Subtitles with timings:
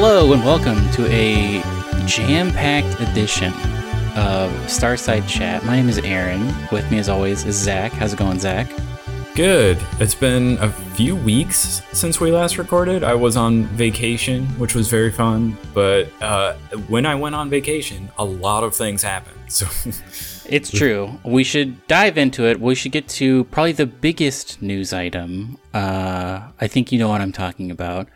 [0.00, 1.60] Hello and welcome to a
[2.06, 3.52] jam-packed edition
[4.14, 5.64] of Starside Chat.
[5.64, 6.54] My name is Aaron.
[6.70, 7.90] With me, as always, is Zach.
[7.90, 8.70] How's it going, Zach?
[9.34, 9.76] Good.
[9.98, 13.02] It's been a few weeks since we last recorded.
[13.02, 15.58] I was on vacation, which was very fun.
[15.74, 16.54] But uh,
[16.86, 19.50] when I went on vacation, a lot of things happened.
[19.50, 19.66] So
[20.48, 21.18] It's true.
[21.24, 22.60] We should dive into it.
[22.60, 25.58] We should get to probably the biggest news item.
[25.74, 28.08] Uh, I think you know what I'm talking about.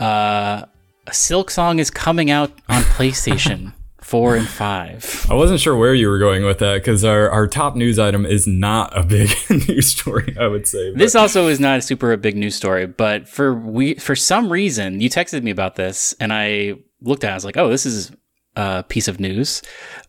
[0.00, 0.64] Uh,
[1.08, 5.26] Silksong is coming out on PlayStation 4 and 5.
[5.30, 8.26] I wasn't sure where you were going with that because our, our top news item
[8.26, 9.30] is not a big
[9.68, 10.92] news story, I would say.
[10.94, 14.50] This also is not a super a big news story, but for we for some
[14.50, 17.68] reason you texted me about this and I looked at it, I was like, oh,
[17.68, 18.10] this is
[18.56, 19.62] a piece of news.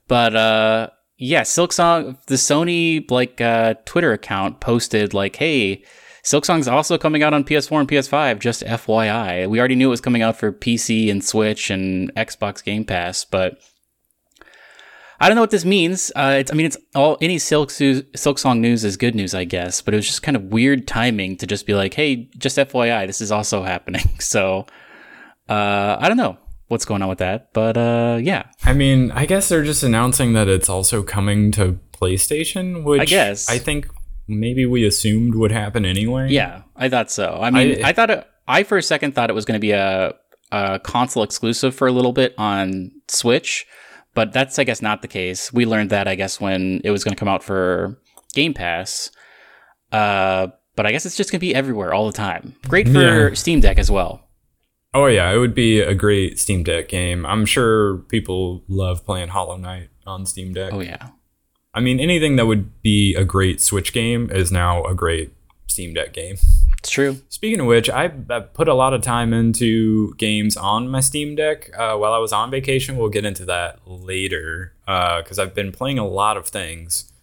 [0.07, 5.83] But uh yeah, Silksong the Sony like uh Twitter account posted like, hey,
[6.23, 9.49] Silksong's also coming out on PS4 and PS5, just FYI.
[9.49, 13.25] We already knew it was coming out for PC and Switch and Xbox Game Pass,
[13.25, 13.59] but
[15.19, 16.11] I don't know what this means.
[16.15, 19.43] Uh, it's, I mean, it's all any Silk, Su- Silksong news is good news, I
[19.43, 19.81] guess.
[19.81, 23.05] But it was just kind of weird timing to just be like, "Hey, just FYI,
[23.05, 24.65] this is also happening." So,
[25.47, 29.27] uh, I don't know what's going on with that, but uh, yeah, I mean, I
[29.27, 33.47] guess they're just announcing that it's also coming to PlayStation, which I guess.
[33.47, 33.89] I think
[34.31, 36.29] maybe we assumed would happen anyway.
[36.29, 37.37] yeah, I thought so.
[37.41, 39.61] I mean, I, I- thought it, I for a second thought it was going to
[39.61, 40.13] be a,
[40.51, 43.65] a console exclusive for a little bit on Switch,
[44.13, 45.53] but that's I guess not the case.
[45.53, 47.99] We learned that I guess when it was going to come out for
[48.33, 49.11] Game Pass.
[49.91, 52.55] Uh, but I guess it's just going to be everywhere all the time.
[52.67, 53.33] Great for Yeah.
[53.35, 54.27] Steam Deck as well.
[54.93, 57.25] Oh yeah, it would be a great Steam Deck game.
[57.25, 60.73] I'm sure people love playing Hollow Knight on Steam Deck.
[60.73, 61.09] Oh yeah.
[61.73, 65.31] I mean, anything that would be a great Switch game is now a great
[65.67, 66.37] Steam Deck game.
[66.81, 67.21] It's true.
[67.29, 71.35] Speaking of which, I, I put a lot of time into games on my Steam
[71.35, 72.97] Deck uh, while I was on vacation.
[72.97, 77.13] We'll get into that later because I've been playing a lot of things.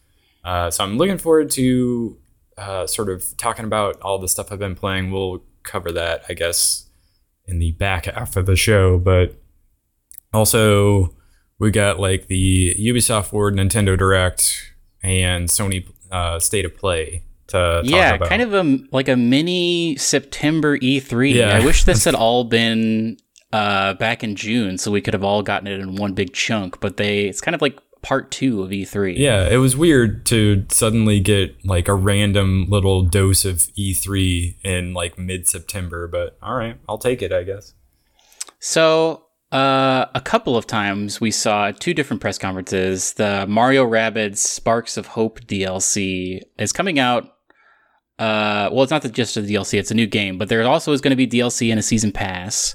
[0.44, 2.16] Uh, so I'm looking forward to
[2.56, 5.10] uh, sort of talking about all the stuff I've been playing.
[5.10, 6.86] We'll cover that, I guess,
[7.44, 8.96] in the back half of the show.
[8.96, 9.34] But
[10.32, 11.16] also,
[11.58, 17.56] we got like the Ubisoft Forward, Nintendo Direct, and Sony uh, State of Play to
[17.56, 21.34] talk yeah, kind of a like a mini September E3.
[21.34, 21.56] Yeah.
[21.56, 23.16] I wish this had all been
[23.52, 26.80] uh, back in June, so we could have all gotten it in one big chunk.
[26.80, 29.16] But they, it's kind of like part two of E E3.
[29.16, 34.94] Yeah, it was weird to suddenly get like a random little dose of E3 in
[34.94, 37.74] like mid September, but all right, I'll take it, I guess.
[38.60, 43.14] So, uh, a couple of times we saw two different press conferences.
[43.14, 47.24] The Mario Rabbids Sparks of Hope DLC is coming out.
[48.18, 50.92] Uh, well, it's not the, just a DLC; it's a new game, but there also
[50.92, 52.74] is going to be DLC and a season pass.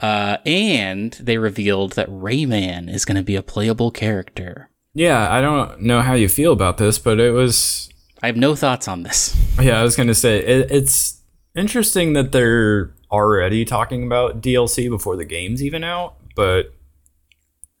[0.00, 4.68] Uh, and they revealed that Rayman is going to be a playable character.
[4.94, 7.88] Yeah, I don't know how you feel about this, but it was
[8.22, 9.36] I have no thoughts on this.
[9.60, 11.21] yeah, I was going to say it, it's
[11.54, 16.74] interesting that they're already talking about DLC before the game's even out, but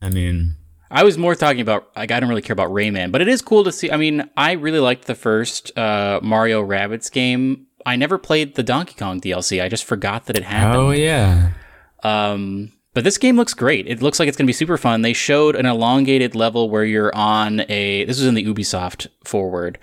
[0.00, 0.56] I mean,
[0.90, 3.40] I was more talking about like I don't really care about Rayman, but it is
[3.40, 3.90] cool to see.
[3.90, 7.66] I mean, I really liked the first uh, Mario Rabbids game.
[7.86, 9.62] I never played the Donkey Kong DLC.
[9.62, 10.82] I just forgot that it happened.
[10.82, 11.52] oh yeah.
[12.02, 13.86] Um, but this game looks great.
[13.86, 15.02] It looks like it's going to be super fun.
[15.02, 18.04] They showed an elongated level where you're on a.
[18.04, 19.78] This was in the Ubisoft forward.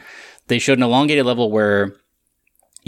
[0.48, 1.96] They showed an elongated level where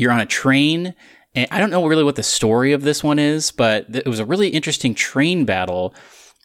[0.02, 0.96] you're on a train.
[1.36, 4.20] And I don't know really what the story of this one is, but it was
[4.20, 5.94] a really interesting train battle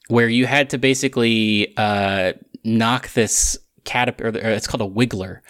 [0.08, 2.34] where you had to basically uh,
[2.64, 4.38] knock this caterpillar.
[4.38, 5.40] It's called a wiggler.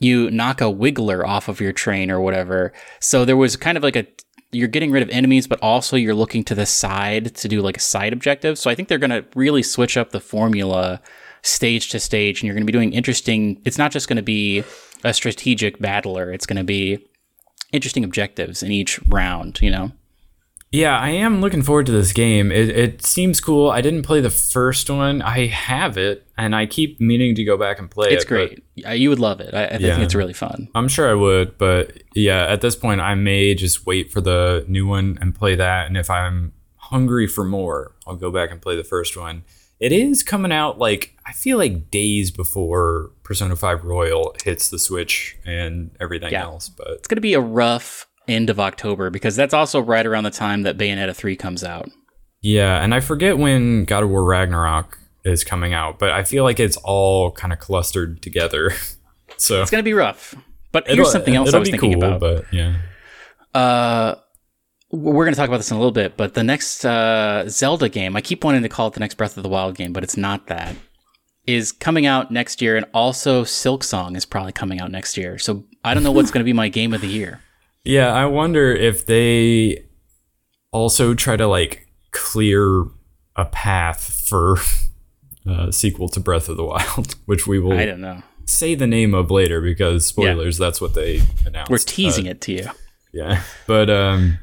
[0.00, 2.72] You knock a wiggler off of your train or whatever.
[3.00, 4.06] So there was kind of like a
[4.52, 7.76] you're getting rid of enemies, but also you're looking to the side to do like
[7.76, 8.58] a side objective.
[8.58, 11.00] So I think they're going to really switch up the formula
[11.42, 13.60] stage to stage, and you're going to be doing interesting.
[13.64, 14.64] It's not just going to be
[15.04, 16.32] a strategic battler.
[16.32, 17.06] It's going to be
[17.72, 19.60] interesting objectives in each round.
[19.62, 19.92] You know.
[20.72, 22.50] Yeah, I am looking forward to this game.
[22.50, 23.70] It, it seems cool.
[23.70, 25.22] I didn't play the first one.
[25.22, 28.28] I have it, and I keep meaning to go back and play It's it.
[28.28, 28.98] but great.
[28.98, 29.54] You would love it.
[29.54, 30.00] I, I think Yeah.
[30.00, 30.68] it's really fun.
[30.74, 34.64] I'm sure I would, but yeah, at this point, I may just wait for the
[34.68, 35.86] new one and play that.
[35.86, 39.44] And if I'm hungry for more, I'll go back and play the first one.
[39.78, 44.78] It is coming out like I feel like days before Persona 5 Royal hits the
[44.78, 46.44] Switch and everything Yeah.
[46.44, 46.68] else.
[46.68, 50.24] But It's going to be a rough end of October because that's also right around
[50.24, 51.90] the time that Bayonetta 3 comes out.
[52.42, 56.44] yeah, and I forget when God of War Ragnarok is coming out, but I feel
[56.44, 58.70] like it's all kind of clustered together.
[59.36, 60.34] so It's going to be rough.
[60.70, 62.20] But here's something else I was be thinking cool, about.
[62.20, 62.76] But yeah,
[63.54, 64.14] Uh,
[64.90, 67.88] we're going to talk about this in a little bit, but the next uh, Zelda
[67.88, 70.02] game, I keep wanting to call it the next Breath of the Wild game, but
[70.04, 70.76] it's not that,
[71.46, 72.76] is coming out next year.
[72.76, 75.38] And also Silksong is probably coming out next year.
[75.38, 77.40] So I don't know what's going to be my game of the year.
[77.88, 79.84] Yeah, I wonder if they
[80.72, 82.82] also try to like clear
[83.36, 84.56] a path for
[85.48, 88.24] a sequel to Breath of the Wild, which we will I don't know.
[88.44, 91.70] say the name of later because spoilers, that's what they announced.
[91.70, 92.66] We're teasing Uh, it to you.
[93.12, 93.42] Yeah.
[93.68, 94.38] But um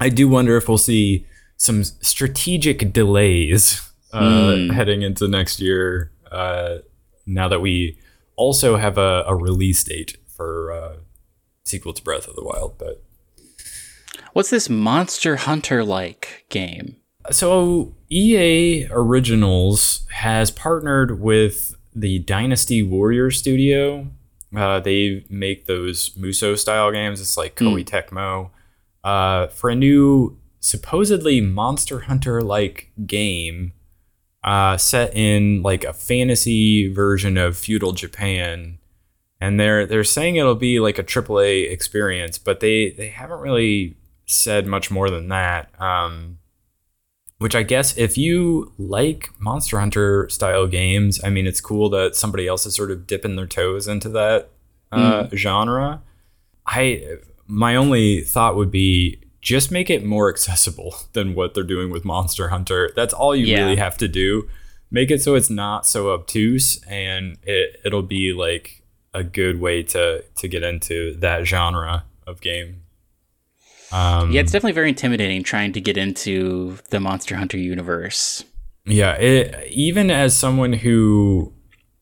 [0.00, 1.26] I do wonder if we'll see
[1.56, 3.80] some strategic delays
[4.12, 4.70] uh, Hmm.
[4.70, 6.78] heading into next year uh,
[7.26, 7.98] now that we
[8.36, 10.92] also have a, a release date for uh,
[11.64, 12.76] sequel to Breath of the Wild.
[12.78, 13.02] But
[14.32, 16.96] What's this Monster Hunter like game?
[17.30, 24.08] so EA Originals has partnered with the Dynasty Warrior Studio.
[24.54, 27.20] Uh, they make those Musou style games.
[27.20, 28.50] It's like Koei Tecmo
[29.06, 33.72] uh, for a new supposedly Monster Hunter like game
[34.42, 38.78] uh, set in like a fantasy version of feudal Japan.
[39.40, 43.96] And they're they're saying it'll be like a AAA experience, but they they haven't really
[44.26, 45.70] said much more than that.
[45.80, 46.38] Um,
[47.38, 52.16] which I guess if you like Monster Hunter style games, I mean, it's cool that
[52.16, 54.48] somebody else is sort of dipping their toes into that
[54.90, 56.02] uh, genre.
[56.66, 61.90] I my only thought would be just make it more accessible than what they're doing
[61.90, 62.90] with Monster Hunter.
[62.96, 63.62] That's all you Yeah.
[63.62, 64.48] really have to do.
[64.90, 68.82] Make it so it's not so obtuse, and it it'll be like
[69.14, 72.82] a good way to to get into that genre of game.
[73.92, 78.44] Um, Yeah, it's definitely very intimidating trying to get into the Monster Hunter universe.
[78.84, 81.52] Yeah, it, even as someone who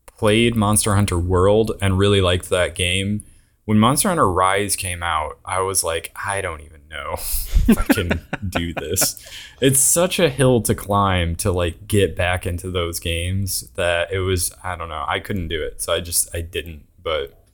[0.07, 3.25] played Monster Hunter World and really liked that game,
[3.65, 7.83] when Monster Hunter Rise came out, I was like, I don't even know if I
[7.83, 9.27] can do this.
[9.61, 14.21] It's such a hill to climb to like get back into those games that it
[14.21, 15.81] was I don't know, I couldn't do it.
[15.81, 17.45] So I just I didn't, but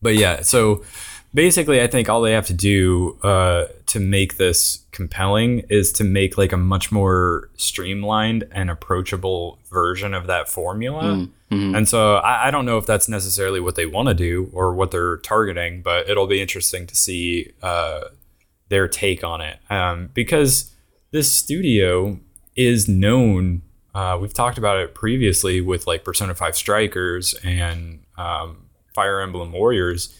[0.00, 0.84] but yeah, so
[1.34, 6.04] basically, I think all they have to do uh, to make this compelling is to
[6.04, 11.26] make like a much more streamlined and approachable version of that formula.
[11.76, 14.74] And so I, I don't know if that's necessarily what they want to do or
[14.74, 18.02] what they're targeting, but it'll be interesting to see uh,
[18.68, 20.74] their take on it um, because
[21.10, 22.20] this studio
[22.54, 23.62] is known.
[23.94, 29.52] Uh, we've talked about it previously with like Persona 5 Strikers and um, Fire Emblem
[29.52, 30.14] Warriors.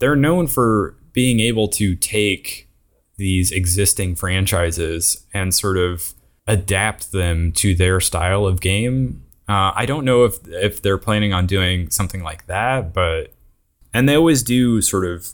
[0.00, 2.68] They're known for being able to take
[3.16, 6.14] these existing franchises and sort of
[6.46, 9.22] adapt them to their style of game.
[9.48, 13.32] Uh, I don't know if if they're planning on doing something like that, but
[13.92, 15.32] and they always do sort of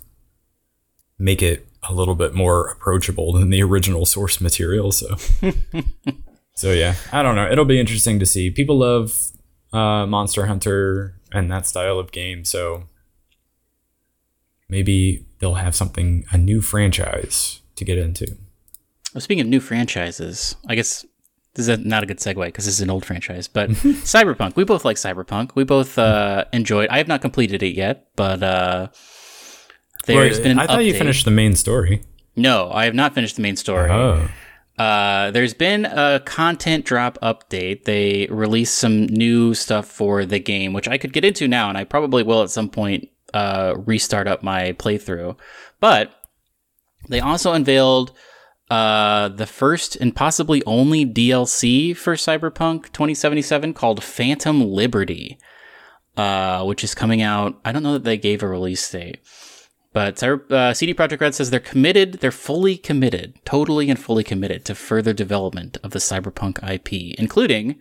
[1.19, 4.91] make it a little bit more approachable than the original source material.
[4.93, 5.17] So,
[6.55, 7.51] so yeah, I don't know.
[7.51, 8.51] It'll be interesting to see.
[8.51, 9.31] People love
[9.73, 12.85] uh, Monster Hunter and that style of game, so
[14.69, 18.37] maybe they'll have something a new franchise to get into.
[19.15, 21.05] Well, speaking of new franchises, I guess
[21.55, 24.55] this is not a good segue because this is an old franchise, but Cyberpunk.
[24.57, 25.55] We both like Cyberpunk.
[25.55, 26.89] We both uh, enjoyed.
[26.91, 28.89] I have not completed it yet, but uh,
[30.07, 30.53] there's Wait, been.
[30.53, 32.03] An I thought you finished the main story.
[32.37, 33.91] No, I have not finished the main story.
[33.91, 34.29] Oh,
[34.79, 37.83] Uh, there's been a content drop update.
[37.85, 41.77] They released some new stuff for the game, which I could get into now, and
[41.77, 45.37] I probably will at some point uh, restart up my playthrough.
[45.81, 46.13] But
[47.09, 48.13] they also unveiled
[48.71, 55.39] uh, the first and possibly only DLC for Cyberpunk 2077 called Phantom Liberty,
[56.17, 57.59] uh, which is coming out.
[57.65, 59.19] I don't know that they gave a release date.
[59.95, 64.65] But uh, CD Projekt Red says they're committed, they're fully committed, totally and fully committed
[64.67, 67.81] to further development of the Cyberpunk IP, including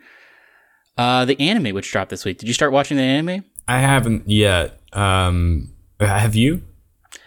[0.97, 2.37] uh, the anime which dropped this week.
[2.37, 3.43] Did you start watching the anime?
[3.67, 4.79] I haven't yet.
[4.93, 6.63] Um, have you?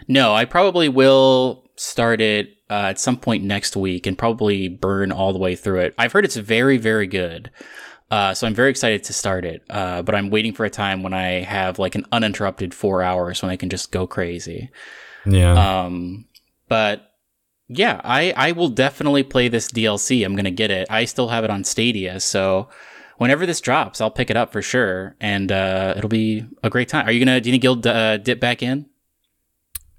[0.09, 5.11] No, I probably will start it uh, at some point next week and probably burn
[5.11, 5.95] all the way through it.
[5.97, 7.51] I've heard it's very, very good.
[8.11, 9.63] Uh, so I'm very excited to start it.
[9.71, 13.41] Uh, but I'm waiting for a time when I have like an uninterrupted four hours
[13.41, 14.69] when I can just go crazy.
[15.25, 15.85] Yeah.
[15.85, 16.27] Um,
[16.69, 17.15] but
[17.69, 20.23] yeah, I, I will definitely play this DLC.
[20.23, 20.87] I'm going to get it.
[20.91, 22.21] I still have it on Stadia.
[22.21, 22.69] So
[23.17, 25.17] whenever this drops, I'll pick it up for sure.
[25.19, 27.09] And uh, it'll be a great time.
[27.09, 28.90] Are you going to, do you think you'll uh, dip back in?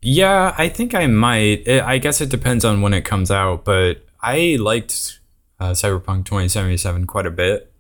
[0.02, 1.68] Yeah, I think I might.
[1.68, 5.20] I I guess it depends on when it comes out, but I liked
[5.60, 7.72] uh, Cyberpunk 2077 quite a bit.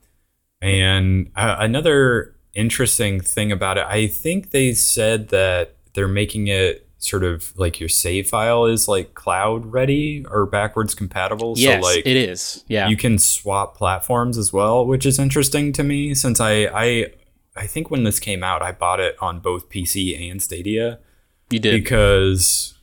[0.61, 6.87] And uh, another interesting thing about it, I think they said that they're making it
[6.99, 11.55] sort of like your save file is like cloud ready or backwards compatible.
[11.57, 12.63] Yes, so like it is.
[12.67, 12.87] Yeah.
[12.87, 17.07] you can swap platforms as well, which is interesting to me since I I
[17.55, 20.99] I think when this came out, I bought it on both PC and Stadia
[21.51, 21.71] you did.
[21.83, 22.73] because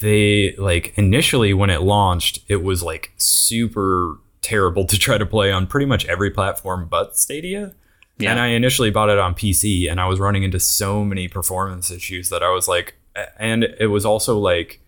[0.00, 5.50] they like initially when it launched, it was like super terrible to try to play
[5.52, 7.74] on pretty much every platform but Stadia.
[8.18, 8.32] Yeah.
[8.32, 11.90] And I initially bought it on PC and I was running into so many performance
[11.90, 12.94] issues that I was like
[13.38, 14.80] and it was also like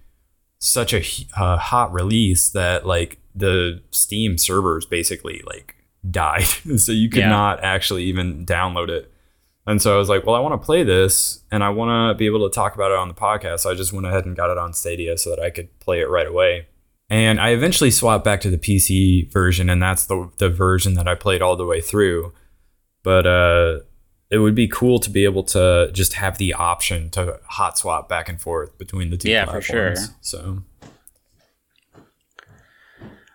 [0.59, 1.03] such a
[1.37, 5.77] uh, hot release that like the Steam servers basically like
[6.11, 6.45] died.
[6.77, 7.29] so you could Yeah.
[7.29, 9.10] not actually even download it.
[9.71, 12.19] And so I was like, well, I want to play this and I want to
[12.19, 13.61] be able to talk about it on the podcast.
[13.61, 16.01] So I just went ahead and got it on Stadia so that I could play
[16.01, 16.67] it right away.
[17.09, 21.09] And I eventually swapped back to the PC version, and that's the the version that
[21.09, 22.33] I played all the way through.
[23.03, 23.81] But uh,
[24.31, 28.09] it would be cool to be able to just have the option to hot swap
[28.09, 29.95] back and forth between the two Yeah, for sure.
[30.21, 30.63] So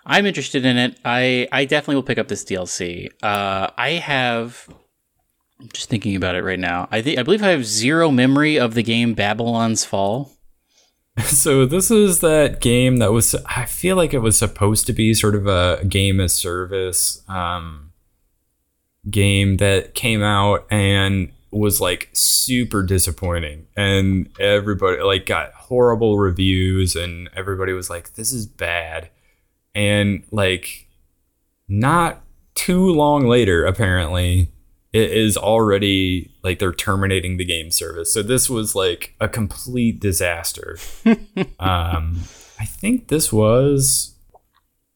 [0.05, 0.97] I'm interested in it.
[1.03, 3.09] I I definitely will pick up this DLC.
[3.23, 4.69] Uh, I have.
[5.59, 6.87] I'm just thinking about it right now.
[6.91, 10.31] I think I believe I have zero memory of the game Babylon's Fall.
[11.23, 15.13] So this is that game that was I feel like it was supposed to be
[15.13, 17.93] sort of a game as service um,
[19.09, 26.97] game that came out and was like super disappointing and everybody like got horrible reviews
[26.97, 29.09] and everybody was like this is bad
[29.73, 30.89] and like
[31.69, 32.21] not
[32.55, 34.51] too long later apparently
[34.95, 38.13] it is already like they're terminating the game service.
[38.13, 40.77] So this was like a complete disaster.
[41.59, 42.21] um,
[42.57, 44.15] I think this was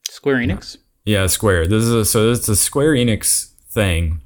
[0.08, 0.78] Square Enix.
[1.04, 1.66] yeah Square.
[1.66, 4.22] This is a, so it's a Square Enix thing,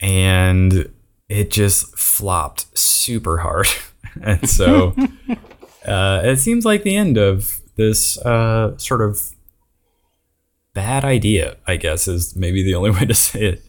[0.00, 0.90] and
[1.28, 3.68] it just flopped super hard,
[4.24, 4.88] and so
[5.86, 9.20] uh, it seems like the end of this uh, sort of
[10.74, 11.58] bad idea.
[11.64, 13.62] I guess is maybe the only way to say it.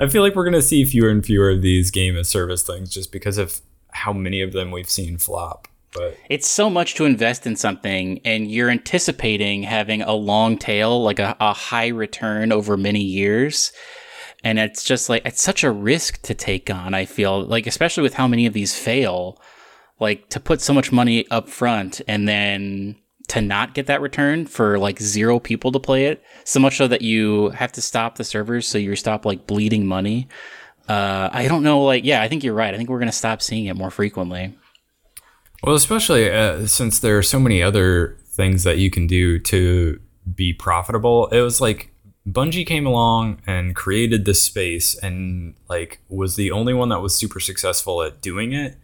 [0.00, 2.90] I feel like we're gonna see fewer and fewer of these game as service things
[2.90, 5.68] just because of how many of them we've seen flop.
[5.92, 11.02] But It's so much to invest in something, and you're anticipating having a long tail,
[11.02, 13.72] like a, a high return over many years.
[14.44, 18.02] And it's just like, it's such a risk to take on, I feel, like, especially
[18.02, 19.40] with how many of these fail,
[19.98, 22.96] like to put so much money up front and then
[23.28, 26.88] to not get that return for like zero people to play it, so much so
[26.88, 30.28] that you have to stop the servers so you stop like bleeding money.
[30.88, 32.72] Uh, I don't know, like, yeah, I think you're right.
[32.72, 34.56] I think we're going to stop seeing it more frequently.
[35.62, 40.00] Well, especially uh, since there are so many other things that you can do to
[40.34, 41.26] be profitable.
[41.28, 41.92] It was like
[42.26, 47.16] Bungie came along and created this space and like was the only one that was
[47.16, 48.76] super successful at doing it.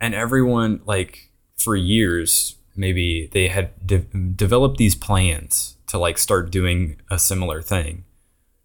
[0.00, 6.50] And everyone like for years maybe they had de- developed these plans to like start
[6.50, 8.04] doing a similar thing.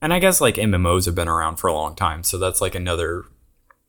[0.01, 2.75] And I guess like MMOs have been around for a long time, so that's like
[2.75, 3.25] another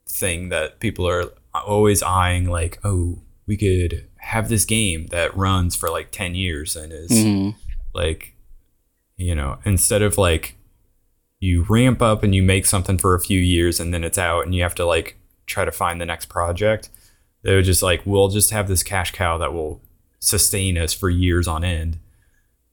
[0.08, 5.74] thing that people are always eyeing like, oh, we could have this game that runs
[5.76, 7.54] for like 10 years and is Mhm.
[7.94, 8.34] like
[9.16, 10.56] you know, instead of like
[11.40, 14.44] you ramp up and you make something for a few years and then it's out
[14.46, 16.88] and you have to like try to find the next project.
[17.42, 19.82] They would just like, we'll just have this cash cow that will
[20.20, 21.98] sustain us for years on end.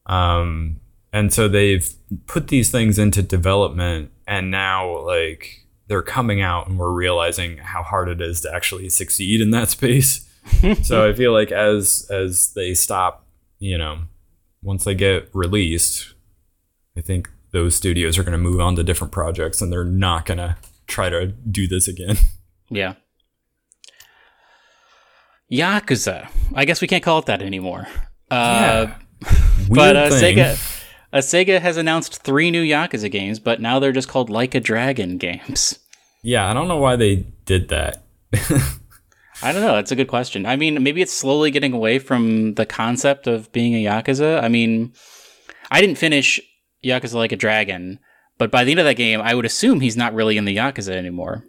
[0.06, 0.80] Um,
[1.12, 1.90] and so they've
[2.28, 7.82] put these things into development and now like they're coming out and we're realizing how
[7.82, 10.28] hard it is to actually succeed in that space.
[10.84, 13.26] so I feel like as as they stop,
[13.60, 14.00] you know,
[14.62, 16.14] once they get released,
[16.98, 20.26] I think those studios are going to move on to different projects and they're not
[20.26, 22.18] going to try to do this again.
[22.70, 22.96] Yeah.
[25.52, 26.30] Yakuza.
[26.54, 27.88] I guess we can't call it that anymore.
[28.30, 28.88] Uh,
[29.70, 30.10] but uh.
[30.10, 30.54] Sega,
[31.14, 34.60] uh, Sega has announced three new Yakuza games, but now they're just called Like a
[34.60, 35.80] Dragon games.
[36.24, 38.04] Yeah, I don't know why they did that.
[39.42, 39.76] I don't know.
[39.76, 40.46] That's a good question.
[40.46, 44.44] I mean, maybe it's slowly getting away from the concept of being a Yakuza.
[44.44, 44.94] I mean,
[45.70, 46.40] I didn't finish
[46.84, 48.00] Yakuza Like a Dragon,
[48.38, 50.58] but by the end of that game, I would assume he's not really in the
[50.58, 51.46] Yakuza anymore.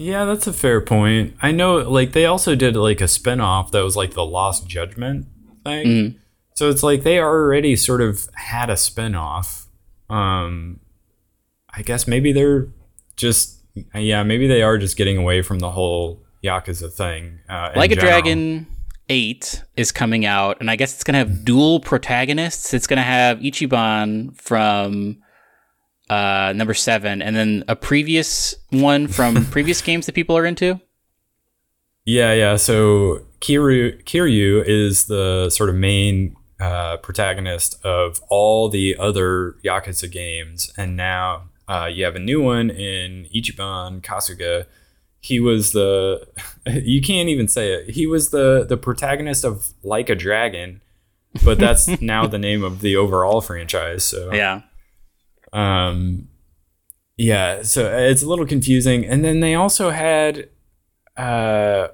[0.00, 1.34] Yeah, that's a fair point.
[1.42, 5.26] I know like they also did like a spin-off that was like the Lost Judgment
[5.64, 5.86] thing.
[5.86, 6.14] Mhm.
[6.54, 9.66] So it's like they already sort of had a spin-off.
[10.08, 10.78] Um
[11.74, 12.68] I guess maybe they're
[13.16, 13.58] just
[13.94, 17.40] yeah, maybe they are just getting away from the whole Yakuza thing.
[17.48, 18.12] Uh, Like a general.
[18.12, 18.66] Dragon
[19.08, 22.74] 8 is coming out, and I guess it's going to have dual protagonists.
[22.74, 25.18] It's going to have Ichiban from
[26.10, 30.80] uh, number 7, and then a previous one from previous games that people are into.
[32.04, 32.56] Yeah, yeah.
[32.56, 40.10] So Kiryu Kiryu is the sort of main uh, protagonist of all the other Yakuza
[40.10, 44.64] games, and now uh, you have a new one in Ichiban Kasuga.
[45.20, 46.26] He was the
[46.66, 47.90] you can't even say it.
[47.90, 50.80] He was the the protagonist of Like a Dragon,
[51.44, 54.02] but that's now the name of the overall franchise.
[54.02, 54.62] So Yeah.
[55.52, 56.28] Um,
[57.16, 59.04] yeah, so it's a little confusing.
[59.04, 60.48] And then they also had,
[61.16, 61.88] uh,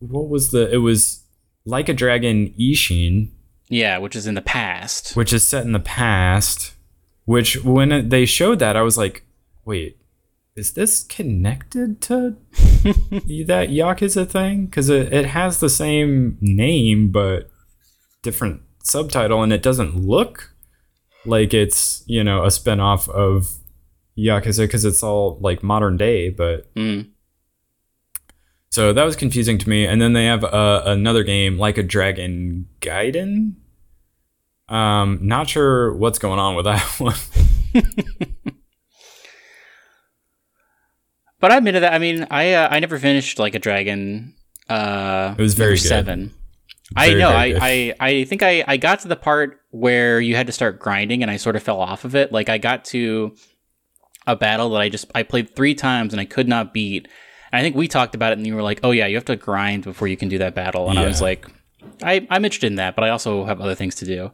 [0.00, 0.70] what was the?
[0.72, 1.24] It was
[1.64, 3.30] like a dragon Ishin,
[3.68, 5.16] Yeah, which is in the past.
[5.16, 6.74] which is set in the past.
[7.24, 9.24] Which when they showed that, I was like,
[9.64, 9.98] wait,
[10.56, 12.36] is this connected to
[12.82, 14.66] that Yakuza thing?
[14.66, 17.48] Because it, it has the same name but
[18.22, 20.49] different subtitle, and it doesn't look
[21.26, 23.50] like it's you know a spinoff of
[24.18, 27.10] Yakuza because it's all like modern day, but Mm.
[28.70, 29.86] so that was confusing to me.
[29.86, 33.54] And then they have uh, another game like a Dragon Gaiden.
[34.68, 37.16] Um, not sure what's going on with that one.
[41.40, 41.94] But I admitted that.
[41.94, 44.34] I mean, I uh, I never finished like a dragon.
[44.68, 46.34] Uh, It was very seven.
[46.94, 47.30] I know.
[47.30, 47.54] I.
[47.60, 51.22] I I think I I got to the part where you had to start grinding,
[51.22, 52.32] and I sort of fell off of it.
[52.32, 53.34] Like I got to
[54.26, 57.08] a battle that I just I played three times and I could not beat.
[57.52, 59.24] And I think we talked about it, and you were like, "Oh yeah, you have
[59.26, 61.46] to grind before you can do that battle." And I was like,
[62.02, 64.30] I, "I'm interested in that, but I also have other things to do."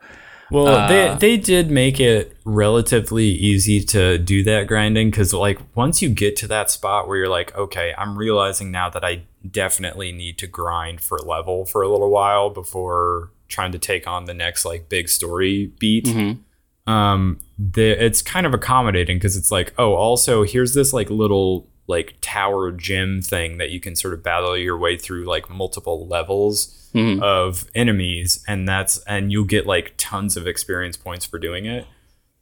[0.51, 5.59] Well, Uh, they they did make it relatively easy to do that grinding because like
[5.75, 9.23] once you get to that spot where you're like, okay, I'm realizing now that I
[9.51, 14.25] definitely need to grind for level for a little while before trying to take on
[14.25, 16.07] the next like big story beat.
[16.07, 16.39] Mhm.
[16.87, 21.67] Um, the it's kind of accommodating because it's like, oh, also here's this like little
[21.89, 26.07] like tower gym thing that you can sort of battle your way through like multiple
[26.09, 27.21] levels Mhm.
[27.23, 31.85] of enemies and that's and you'll get like tons of experience points for doing it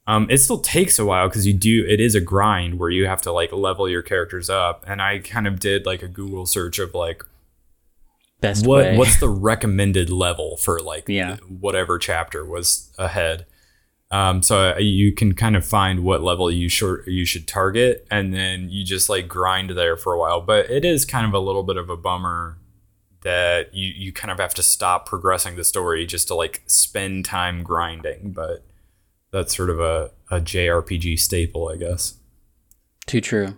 [0.07, 3.07] um, it still takes a while because you do it is a grind where you
[3.07, 6.47] have to like level your characters up and i kind of did like a google
[6.47, 7.25] search of like
[8.45, 8.97] Best what way.
[8.97, 11.37] what's the recommended level for like Yeah.
[11.49, 13.47] whatever chapter was ahead
[14.11, 18.07] um, so uh, you can kind of find what level you should you should target
[18.11, 21.33] and then you just like grind there for a while but it is kind of
[21.35, 22.59] a little bit of a bummer
[23.23, 27.25] that you you kind of have to stop progressing the story just to like spend
[27.25, 28.65] time grinding but
[29.31, 32.15] that's sort of a, a jrpg staple i guess
[33.07, 33.57] Too true.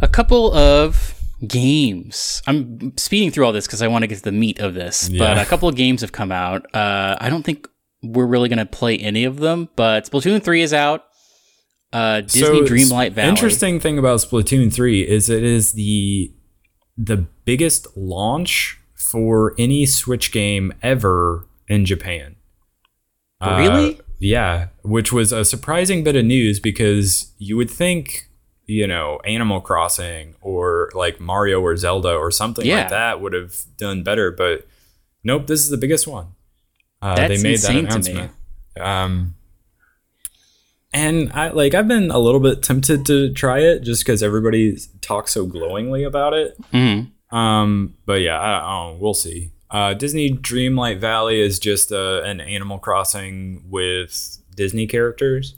[0.00, 2.42] A couple of games.
[2.46, 5.08] I'm speeding through all this because I want to get to the meat of this.
[5.08, 6.66] But a couple of games have come out.
[6.74, 7.68] Uh, I don't think
[8.02, 9.68] we're really going to play any of them.
[9.76, 11.04] But Splatoon three is out.
[11.92, 13.28] Uh, Disney So, Dreamlight Valley.
[13.30, 16.30] Interesting thing about Splatoon 3 is it is the
[16.98, 22.36] the biggest launch for any Switch game ever in Japan.
[23.40, 24.00] Uh, Really?
[24.18, 28.28] yeah, which was a surprising bit of news because you would think,
[28.68, 32.80] you know, Animal Crossing or like Mario or Zelda or something Yeah.
[32.82, 34.66] like that would have done better, but
[35.24, 36.26] nope, this is the biggest one.
[37.02, 38.30] Uh, they made that announcement.
[38.78, 39.34] Um,
[40.92, 44.76] and I like I've been a little bit tempted to try it just because everybody
[45.00, 46.56] talks so glowingly about it.
[46.72, 47.10] Mhm.
[47.30, 49.50] Um, but yeah, I, I know, we'll see.
[49.70, 55.54] Uh, Disney Dreamlight Valley is just uh, an Animal Crossing with Disney characters.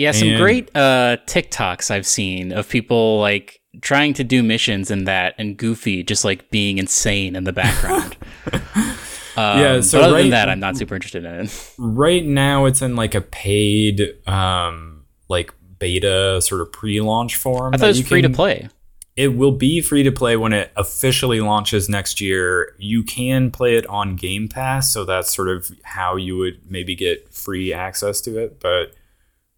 [0.00, 4.90] Yeah, some And- great uh, TikToks I've seen of people like trying to do missions
[4.90, 8.16] in that and Goofy just like being insane in the background.
[9.36, 11.72] Um, Yeah, so other right- than that, I'm not super interested in it.
[11.78, 17.72] Right now, it's in like a paid, um, like beta sort of pre-launch form.
[17.72, 18.68] I thought it was free to play.
[19.16, 22.74] It will be free to play when it officially launches next year.
[22.78, 26.96] You can play it on Game Pass, so that's sort of how you would maybe
[26.96, 28.58] get free access to it.
[28.60, 28.94] But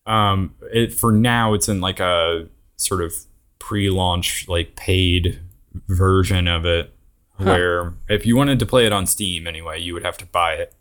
[0.06, 3.14] um, it for now, it's in like a sort of
[3.58, 5.40] pre-launch, like paid
[5.88, 6.92] version of it,
[7.36, 10.54] where if you wanted to play it on Steam anyway, you would have to buy
[10.54, 10.74] it.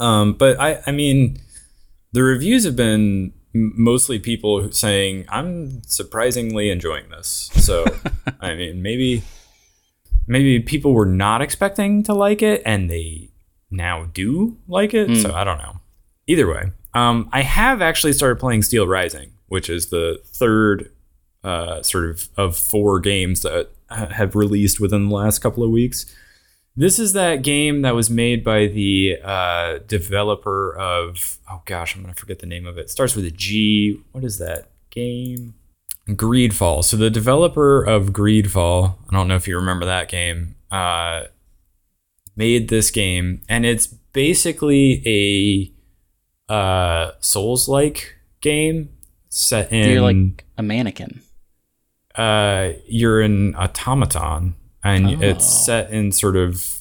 [0.00, 1.38] Um, but I, I mean,
[2.12, 7.50] the reviews have been mostly people saying I'm surprisingly enjoying this.
[7.54, 7.84] So,
[8.40, 9.22] I mean, maybe
[10.26, 13.30] maybe people were not expecting to like it and they
[13.70, 15.08] now do like it.
[15.22, 15.80] So I don't know.
[16.26, 20.90] Either way, um, I have actually started playing Steelrising, which is the third
[21.42, 26.06] uh, sort of of four games that have released within the last couple of weeks.
[26.76, 32.02] This is that game that was made by the uh, developer of oh gosh, I'm
[32.02, 32.90] gonna forget the name of it.
[32.90, 34.00] Starts with a G.
[34.12, 35.54] What is that game?
[36.08, 36.84] Greedfall.
[36.84, 41.24] So the developer of Greedfall, I don't know if you remember that game, uh,
[42.36, 45.73] made this game, and it's basically a
[46.48, 48.90] uh, Souls-like game
[49.28, 49.90] set in.
[49.90, 51.22] You're like a mannequin.
[52.14, 54.54] uh, you're an automaton,
[54.84, 55.18] and Oh.
[55.20, 56.80] it's set in sort of.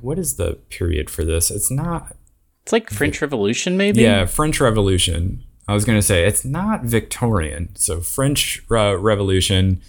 [0.00, 1.48] What is the period for this?
[1.50, 2.16] It's not
[2.64, 4.02] It's like French Revolution, maybe.
[4.02, 5.44] Yeah, French Revolution.
[5.68, 9.80] I was gonna say it's not Victorian, so French uh, Revolution,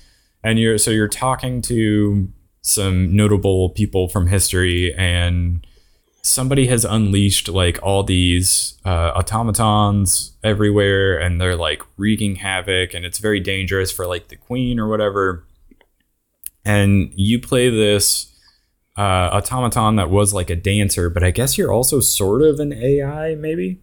[0.43, 2.29] and you're so you're talking to
[2.61, 5.65] some notable people from history, and
[6.27, 13.05] somebody has unleashed like all these uh, automatons everywhere, and they're like wreaking havoc, and
[13.05, 15.45] it's very dangerous for like the queen or whatever.
[16.65, 18.33] And you play this
[18.97, 22.73] uh, automaton that was like a dancer, but I guess you're also sort of an
[22.73, 23.81] AI, maybe.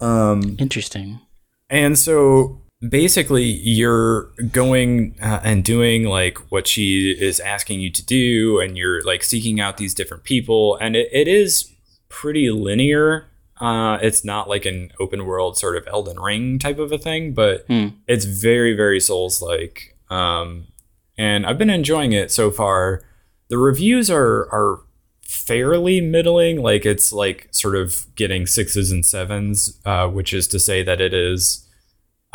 [0.00, 1.20] Um, Interesting.
[1.68, 8.04] and so basically, you're going uh, and doing like what she is asking you to
[8.04, 11.72] do, and you're like seeking out these different people, and it, it is
[12.08, 13.26] pretty linear.
[13.60, 17.32] Uh, it's not like an open world sort of Elden Ring type of a thing,
[17.32, 17.88] but Hmm.
[18.08, 19.96] it's very, very Souls like.
[20.10, 20.66] Um,
[21.16, 23.02] and I've been enjoying it so far.
[23.48, 24.80] The reviews are are
[25.22, 26.62] fairly middling.
[26.62, 31.00] Like it's like sort of getting sixes and sevens, uh, which is to say that
[31.00, 31.66] it is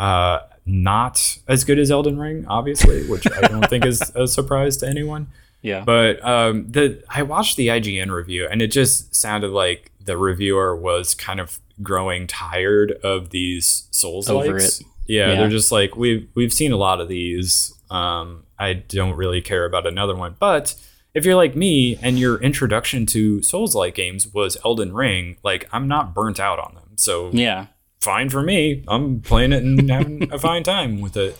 [0.00, 4.76] uh, not as good as Elden Ring, obviously, which I don't think is a surprise
[4.78, 5.28] to anyone.
[5.62, 5.84] Yeah.
[5.84, 10.74] But um, the I watched the IGN review, and it just sounded like the reviewer
[10.74, 14.80] was kind of growing tired of these Souls Over likes.
[14.80, 14.86] it.
[15.06, 15.34] Yeah, Yeah.
[15.40, 17.74] they're just like we've we've seen a lot of these.
[17.90, 20.74] Um, I don't really care about another one, but
[21.12, 25.88] if you're like me and your introduction to Souls-like games was Elden Ring, like I'm
[25.88, 27.66] not burnt out on them, so yeah.
[28.00, 28.84] Fine for me.
[28.88, 31.36] I'm playing it and having a fine time with it.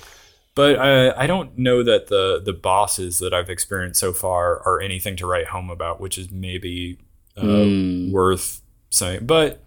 [0.54, 4.80] But uh, I don't know that the the bosses that I've experienced so far are
[4.80, 6.98] anything to write home about, which is maybe
[7.36, 8.10] uh, Mm.
[8.10, 9.26] worth saying.
[9.26, 9.62] But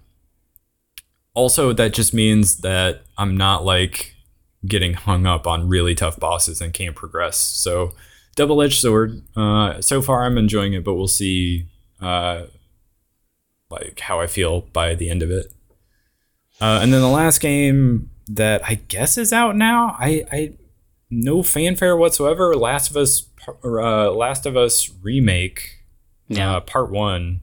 [1.33, 4.13] also, that just means that I'm not like
[4.67, 7.37] getting hung up on really tough bosses and can't progress.
[7.37, 7.93] So,
[8.35, 9.23] double edged sword.
[9.35, 11.65] Uh, so far, I'm enjoying it, but we'll see.
[11.99, 12.43] Uh,
[13.69, 15.51] like how I feel by the end of it.
[16.63, 19.97] Uh, and then the last game that I guess is out now.
[19.99, 20.53] I, I
[21.09, 22.55] no fanfare whatsoever.
[22.55, 23.27] Last of Us,
[23.65, 25.83] uh, Last of Us remake,
[26.29, 26.55] Yeah.
[26.55, 27.41] uh, part one.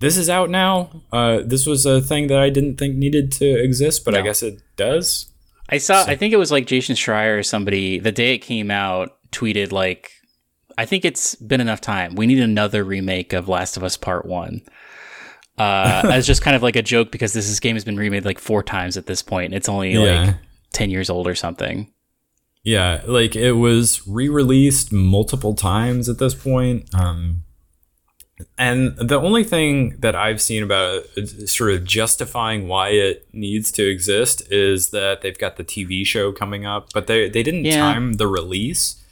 [0.00, 1.02] This is out now.
[1.12, 4.42] Uh, this was a thing that I didn't think needed to exist, but I guess
[4.42, 5.26] it does.
[5.68, 6.04] I saw.
[6.04, 9.72] I think it was like Jason Schreier or somebody the day it came out tweeted
[9.72, 10.10] like,
[10.78, 12.14] "I think it's been enough time.
[12.14, 14.62] We need another remake of Last of Us Part One."
[15.58, 18.24] Uh, as just kind of like a joke because this, this game has been remade
[18.24, 19.54] like four times at this point.
[19.54, 20.24] It's only Yeah.
[20.26, 20.36] like
[20.72, 21.92] ten years old or something.
[22.62, 26.92] Yeah, like it was re-released multiple times at this point.
[26.94, 27.44] Um,
[28.58, 33.70] and the only thing that I've seen about it, sort of justifying why it needs
[33.72, 37.64] to exist is that they've got the TV show coming up, but they they didn't
[37.64, 37.78] Yeah.
[37.78, 39.02] time the release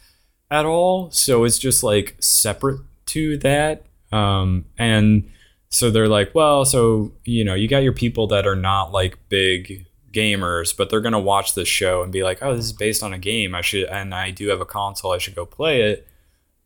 [0.50, 3.86] at all, so it's just like separate to that.
[4.12, 5.30] Um, and
[5.74, 9.18] so they're like, well, so you know, you got your people that are not like
[9.28, 13.02] big gamers, but they're gonna watch this show and be like, oh, this is based
[13.02, 13.54] on a game.
[13.54, 15.12] I should, and I do have a console.
[15.12, 16.06] I should go play it.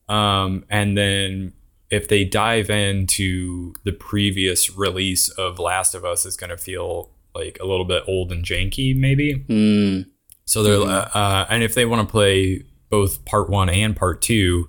[0.09, 1.53] Um, and then
[1.91, 7.59] if they dive into the previous release of Last of Us, it's gonna feel like
[7.61, 9.45] a little bit old and janky, maybe.
[9.49, 10.07] Mm,
[10.45, 10.81] So they're
[11.15, 14.69] uh, and if they want to play both part one and part two,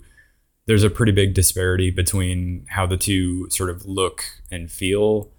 [0.69, 5.31] there's a pretty big disparity between how the two sort of look and feel.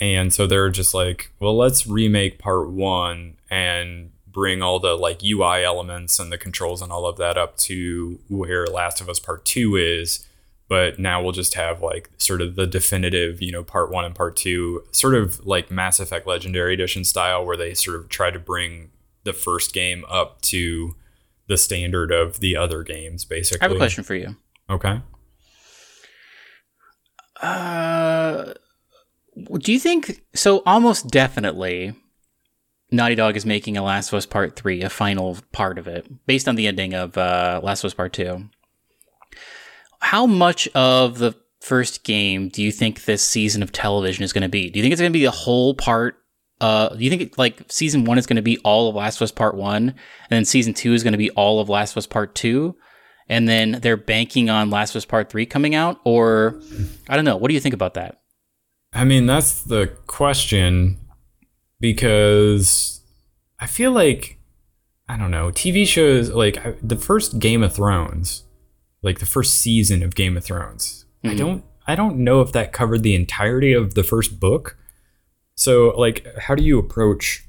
[0.00, 5.22] And so they're just like, well, let's remake part one and bring all the like
[5.22, 9.20] UI elements and the controls and all of that up to where Last of Us
[9.20, 10.26] Part Two is.
[10.66, 14.16] But now we'll just have like sort of the definitive, you know, part one and
[14.16, 18.32] part two, sort of like Mass Effect Legendary Edition style, where they sort of try
[18.32, 18.90] to bring
[19.22, 20.96] the first game up to
[21.46, 23.64] the standard of the other games, basically.
[23.64, 24.34] I have a question for you.
[24.72, 25.02] Okay.
[27.42, 28.54] Uh,
[29.58, 30.62] do you think so?
[30.64, 31.94] Almost definitely,
[32.90, 36.06] Naughty Dog is making a Last of Us Part Three, a final part of it,
[36.26, 38.48] based on the ending of uh, Last of Us Part Two.
[40.00, 44.42] How much of the first game do you think this season of television is going
[44.42, 44.70] to be?
[44.70, 46.16] Do you think it's going to be the whole part?
[46.62, 49.22] Uh, do you think like season one is going to be all of Last of
[49.22, 49.96] Us Part One, and
[50.30, 52.76] then season two is going to be all of Last of Us Part Two?
[53.28, 56.60] And then they're banking on Last of Us Part Three coming out, or
[57.08, 57.36] I don't know.
[57.36, 58.20] What do you think about that?
[58.92, 60.98] I mean, that's the question
[61.80, 63.00] because
[63.60, 64.38] I feel like
[65.08, 65.50] I don't know.
[65.50, 68.44] TV shows like the first Game of Thrones,
[69.02, 71.04] like the first season of Game of Thrones.
[71.24, 71.36] I Mhm.
[71.38, 74.78] don't I don't know if that covered the entirety of the first book.
[75.56, 77.44] So like how do you approach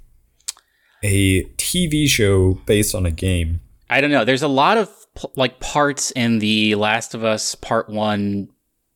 [1.03, 3.61] a TV show based on a game?
[3.89, 4.25] I don't know.
[4.25, 4.89] There's a lot of
[5.35, 8.49] like parts in the Last of Us Part One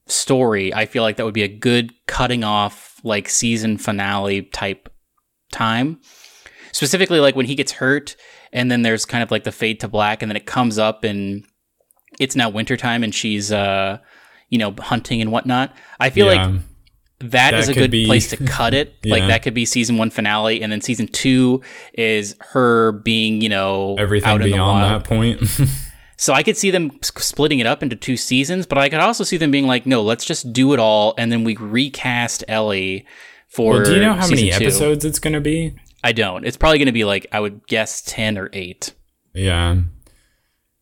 [0.07, 0.73] story.
[0.73, 4.89] I feel like that would be a good cutting off like season finale type
[5.51, 5.99] time.
[6.71, 8.15] Specifically, like when he gets hurt,
[8.51, 11.03] and then there's kind of like the fade to black, and then it comes up,
[11.03, 11.45] and
[12.19, 13.97] it's now wintertime, and she's uh,
[14.49, 15.75] you know, hunting and whatnot.
[15.99, 16.61] I feel like
[17.19, 18.93] that That is a good be- place to cut it.
[19.05, 21.61] Like that could be season one finale, and then season two
[21.93, 25.41] is her being, you know, everything out in the beyond that point.
[26.17, 29.23] So I could see them splitting it up into two seasons, but I could also
[29.23, 33.05] see them being like, no, let's just do it all, and then we recast Ellie
[33.47, 33.73] for.
[33.73, 34.55] well, do you know how many two.
[34.55, 35.75] episodes it's going to be?
[36.03, 36.45] I don't.
[36.45, 38.93] It's probably going to be like I would guess ten or eight.
[39.33, 39.81] Yeah.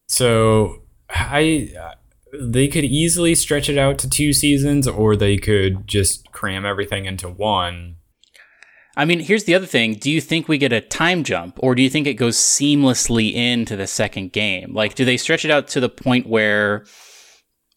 [0.08, 1.94] So I uh,
[2.40, 7.06] they could easily stretch it out to two seasons or they could just cram everything
[7.06, 7.98] into one.
[8.98, 9.96] I mean, here's the other thing.
[9.96, 13.34] Do you think we get a time jump, or do you think it goes seamlessly
[13.34, 14.74] into the second game?
[14.74, 16.86] Like, do they stretch it out to the point where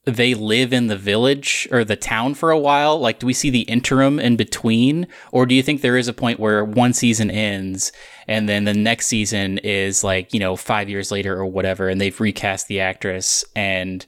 [0.05, 2.99] they live in the village or the town for a while?
[2.99, 6.13] Like, do we see the interim in between, or do you think there is a
[6.13, 7.93] point where one season ends
[8.29, 12.01] and then the next season is like you know five years later or whatever, and
[12.01, 14.07] they've recast the actress and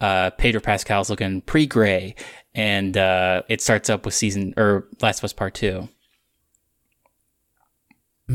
[0.00, 2.14] uh, Pedro Pascal's looking pre gray,
[2.54, 5.88] and uh, it starts up with season or Last of Us Part Two.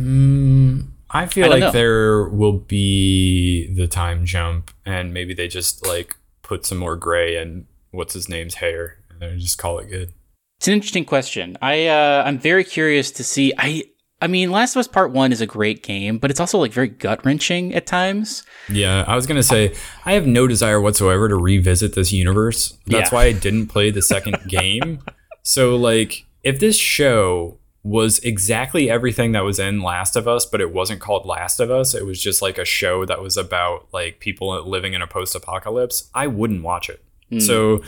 [0.02, 1.72] Mm, I feel I like know.
[1.72, 7.38] there will be the time jump and maybe they just like put some more gray
[7.38, 10.14] in what's his name's hair and they just call it good.
[10.60, 11.58] It's an interesting question.
[11.62, 13.54] I uh, I'm very curious to see.
[13.58, 13.84] I
[14.24, 16.72] I mean, Last of Us Part One is a great game, but it's also like
[16.72, 18.44] very gut wrenching at times.
[18.70, 19.74] Yeah, I was gonna say
[20.06, 22.78] I have no desire whatsoever to revisit this universe.
[22.86, 23.16] That's Yeah.
[23.18, 25.00] why I didn't play the second game.
[25.42, 30.62] So like, if this show was exactly everything that was in Last of Us, but
[30.62, 33.88] it wasn't called Last of Us, it was just like a show that was about
[33.92, 37.04] like people living in a post-apocalypse, I wouldn't watch it.
[37.30, 37.40] Hmm.
[37.40, 37.84] So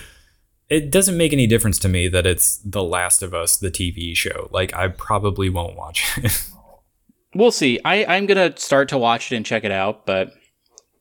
[0.69, 4.15] it doesn't make any difference to me that it's The Last of Us, the TV
[4.15, 4.49] show.
[4.51, 6.43] Like I probably won't watch it.
[7.35, 7.79] We'll see.
[7.83, 10.33] I I'm gonna start to watch it and check it out, but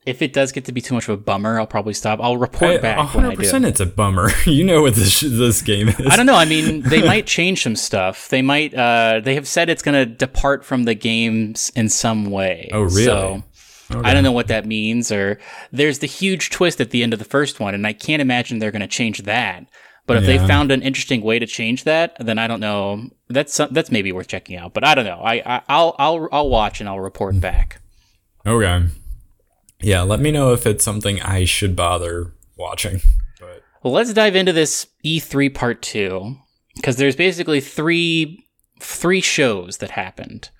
[0.04, 2.18] if it does get to be too much of a bummer, I'll probably stop.
[2.20, 4.30] I'll report A back 100 percent, it's a bummer.
[4.46, 6.06] you know what this this game is.
[6.06, 6.34] I don't know.
[6.34, 8.28] I mean, they might change some stuff.
[8.28, 8.74] They might.
[8.74, 12.68] Uh, they have said it's going to depart from the games in some way.
[12.72, 13.04] Oh, really?
[13.04, 13.42] So,
[13.90, 14.08] Okay.
[14.08, 15.12] I don't know what that means.
[15.12, 15.38] Or
[15.70, 18.58] there's the huge twist at the end of the first one, and I can't imagine
[18.58, 19.66] they're going to change that.
[20.06, 23.08] But if they found an interesting way to change that, then I don't know.
[23.28, 24.74] That's that's maybe worth checking out.
[24.74, 25.20] But I don't know.
[25.22, 27.80] I, I I'll I'll I'll watch and I'll report back.
[28.44, 28.86] Okay.
[29.82, 33.00] Yeah, let me know if it's something I should bother watching.
[33.40, 36.36] But Well, let's dive into this E3 part two
[36.76, 38.46] because there's basically three
[38.80, 40.50] three shows that happened.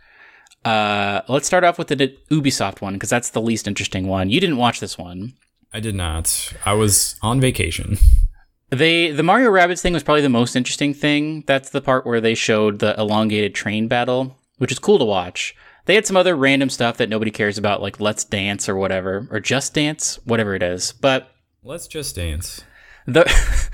[0.65, 4.31] Uh, let's start off with the Ubisoft one because that's the least interesting one.
[4.31, 5.35] You didn't watch this one.
[5.73, 6.53] I did not.
[6.65, 7.99] I was on vacation.
[8.71, 11.45] They the Mario Rabbids thing was probably the most interesting thing.
[11.47, 15.55] That's the part where they showed the elongated train battle, which is cool to watch.
[15.87, 19.27] They had some other random stuff that nobody cares about, like Let's Dance or whatever,
[19.31, 20.93] or Just Dance, whatever it is.
[20.93, 21.29] But
[21.65, 22.65] Let's just dance.
[23.07, 23.25] the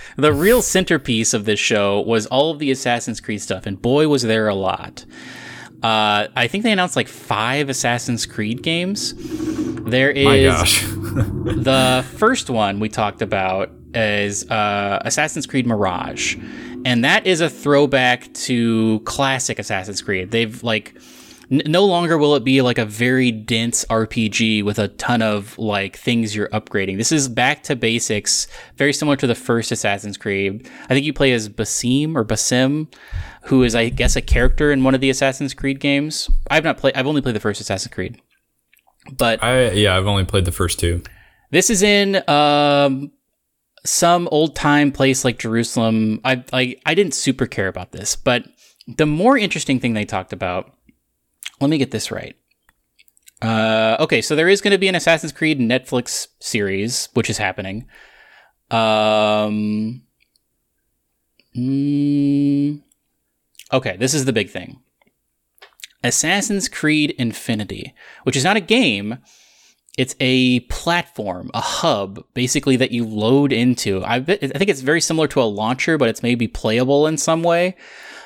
[0.16, 4.08] the real centerpiece of this show was all of the Assassin's Creed stuff, and boy,
[4.08, 5.04] was there a lot.
[5.82, 9.14] Uh, I think they announced like five Assassin's Creed games.
[9.16, 10.82] There is My gosh.
[10.84, 16.36] the first one we talked about is uh, Assassin's Creed Mirage,
[16.84, 20.30] and that is a throwback to classic Assassin's Creed.
[20.30, 20.98] They've like
[21.50, 25.58] n- no longer will it be like a very dense RPG with a ton of
[25.58, 26.96] like things you're upgrading.
[26.98, 30.68] This is back to basics, very similar to the first Assassin's Creed.
[30.84, 32.92] I think you play as Basim or Basim,
[33.44, 36.30] who is I guess a character in one of the Assassin's Creed games.
[36.50, 36.94] I've not played.
[36.94, 38.20] I've only played the first Assassin's Creed,
[39.16, 41.02] but I yeah, I've only played the first two.
[41.50, 43.10] this is in um,
[43.84, 46.20] some old time place like Jerusalem.
[46.24, 48.44] I, I I didn't super care about this, but
[48.86, 50.74] the more interesting thing they talked about.
[51.60, 52.36] Let me get this right.
[53.40, 57.38] Uh, okay, so there is going to be an Assassin's Creed Netflix series, which is
[57.38, 57.86] happening.
[58.70, 60.02] Um,
[61.56, 62.82] mm,
[63.72, 64.80] okay, this is the big thing.
[66.02, 67.94] Assassin's Creed Infinity,
[68.24, 69.18] which is not a game,
[69.98, 74.04] it's a platform, a hub, basically that you load into.
[74.04, 77.42] I, I think it's very similar to a launcher, but it's maybe playable in some
[77.42, 77.74] way.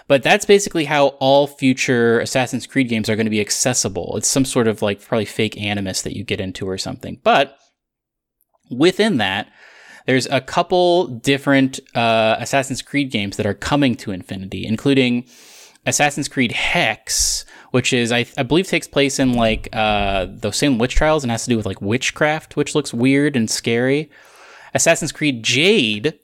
[0.08, 4.16] But that's basically how all future Assassin's Creed games are going to be accessible.
[4.16, 7.18] It's some sort of like probably fake animus that you get into or something.
[7.22, 7.56] But
[8.70, 9.48] within that,
[10.06, 15.24] there's a couple different uh, Assassin's Creed games that are coming to Infinity, including
[15.86, 20.78] Assassin's Creed Hex, which is I, I believe takes place in like uh, the Salem
[20.78, 24.10] witch trials and has to do with like witchcraft, which looks weird and scary.
[24.74, 26.18] Assassin's Creed Jade,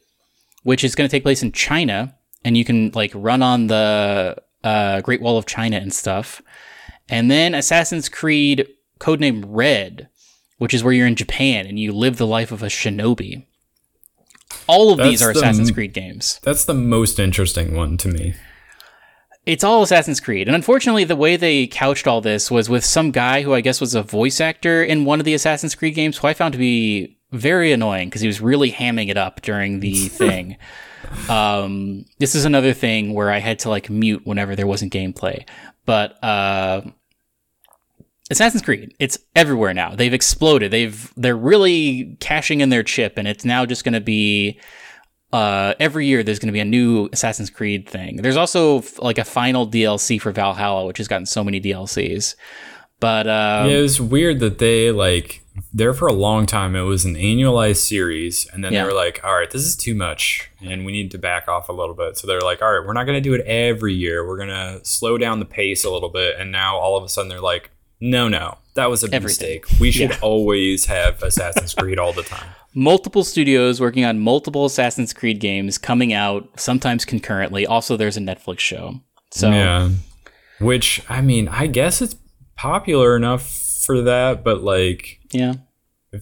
[0.63, 2.15] which is going to take place in China,
[2.49, 6.41] and you can like run on the uh, Great Wall of China and stuff.
[7.09, 8.67] And then Assassin's Creed
[8.99, 10.09] codename Red,
[10.57, 13.45] which is where you're in Japan and you live the life of a shinobi.
[14.67, 16.41] All of these are the Assassin's Creed games.
[16.43, 18.35] That's the most interesting one to me.
[19.45, 20.49] It's all Assassin's Creed.
[20.49, 23.81] And unfortunately, the way they couched all this was with some guy who I guess
[23.81, 26.59] was a voice actor in one of the Assassin's Creed games, who I found to
[26.59, 30.57] be very annoying because he was really hamming it up during the thing.
[31.29, 35.47] Um, this is another thing where I had to like mute whenever there wasn't gameplay.
[35.85, 36.83] But uh,
[38.31, 39.95] Assassin's Creed, it's everywhere now.
[39.95, 40.71] They've exploded.
[40.71, 44.61] They've they're really cashing in their chip, and it's now just going to be
[45.33, 48.17] uh, every year there's going to be a new Assassin's Creed thing.
[48.17, 52.35] There's also f- like a final DLC for Valhalla, which has gotten so many DLCs.
[53.01, 56.75] But um, yeah, it was weird that they like there for a long time.
[56.77, 58.83] It was an annualized series, and then Yeah.
[58.83, 61.69] they were like, "All right, this is too much, and we need to back off
[61.69, 63.95] a little bit." So they're like, "All right, we're not going to do it every
[63.95, 64.27] year.
[64.27, 67.09] We're going to slow down the pace a little bit." And now all of a
[67.09, 69.61] sudden they're like, "No, no, that was a Everything.
[69.61, 69.81] mistake.
[69.81, 70.19] We should Yeah.
[70.23, 75.79] always have Assassin's Creed all the time." multiple studios working on multiple Assassin's Creed games
[75.79, 77.67] coming out sometimes concurrently.
[77.67, 79.01] Also, there's a Netflix show.
[79.33, 79.89] So Yeah.
[80.61, 82.15] Which I mean, I guess it's
[82.57, 83.49] popular enough
[83.85, 85.55] for that, but like yeah.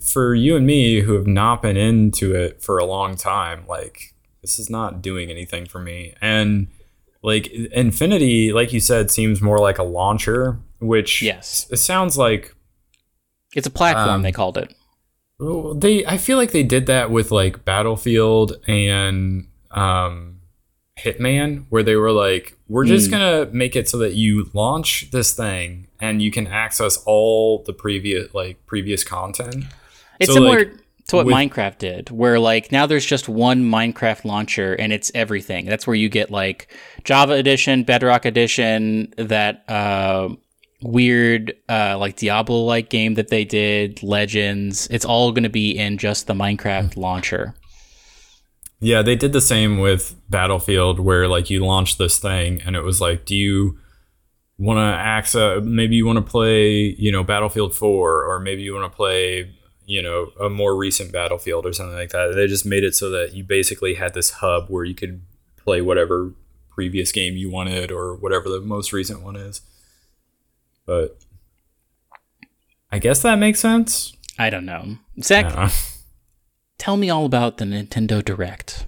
[0.01, 4.14] for you and me who have not been into it for a long time, like
[4.42, 6.14] this is not doing anything for me.
[6.21, 6.69] And
[7.23, 11.66] like Infinity, like you said, seems more like a launcher, which Yes.
[11.71, 12.55] it sounds like
[13.55, 14.75] It's a platform, Um, they called it.
[15.38, 20.40] well, they I feel like they did that with like Battlefield and um
[20.99, 25.11] Hitman where they were like we're just going to make it so that you launch
[25.11, 29.65] this thing and you can access all the previous like previous content.
[30.19, 30.73] It's so, similar like,
[31.09, 35.11] to what with- Minecraft did, where like now there's just one Minecraft launcher and it's
[35.15, 35.67] everything.
[35.67, 36.69] That's where you get like
[37.05, 40.31] Java Edition, Bedrock Edition, that uh,
[40.83, 44.89] weird uh, like Diablo like game that they did, Legends.
[44.91, 47.55] It's all going to be in just the Minecraft launcher.
[48.79, 52.83] Yeah, they did the same with Battlefield where like you launch this thing and it
[52.83, 53.79] was like do you
[54.59, 58.75] want to access maybe you want to play, you know, Battlefield 4 or maybe you
[58.75, 59.53] want to play
[59.87, 62.35] you know a more recent battlefield or something like that.
[62.35, 65.23] They just made it so that you basically had this hub where you could
[65.57, 66.35] play whatever
[66.71, 69.62] previous game you wanted or whatever the most recent one is.
[70.85, 71.19] But
[72.92, 74.12] i guess that makes sense.
[74.38, 74.99] I don't know.
[75.23, 75.73] Zach,
[76.79, 78.87] tell me all about the Nintendo Direct.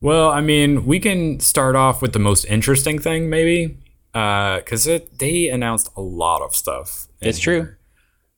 [0.00, 3.78] well i mean we can start off with the most interesting thing maybe
[4.16, 7.74] because it they announced a lot of stuff It's true.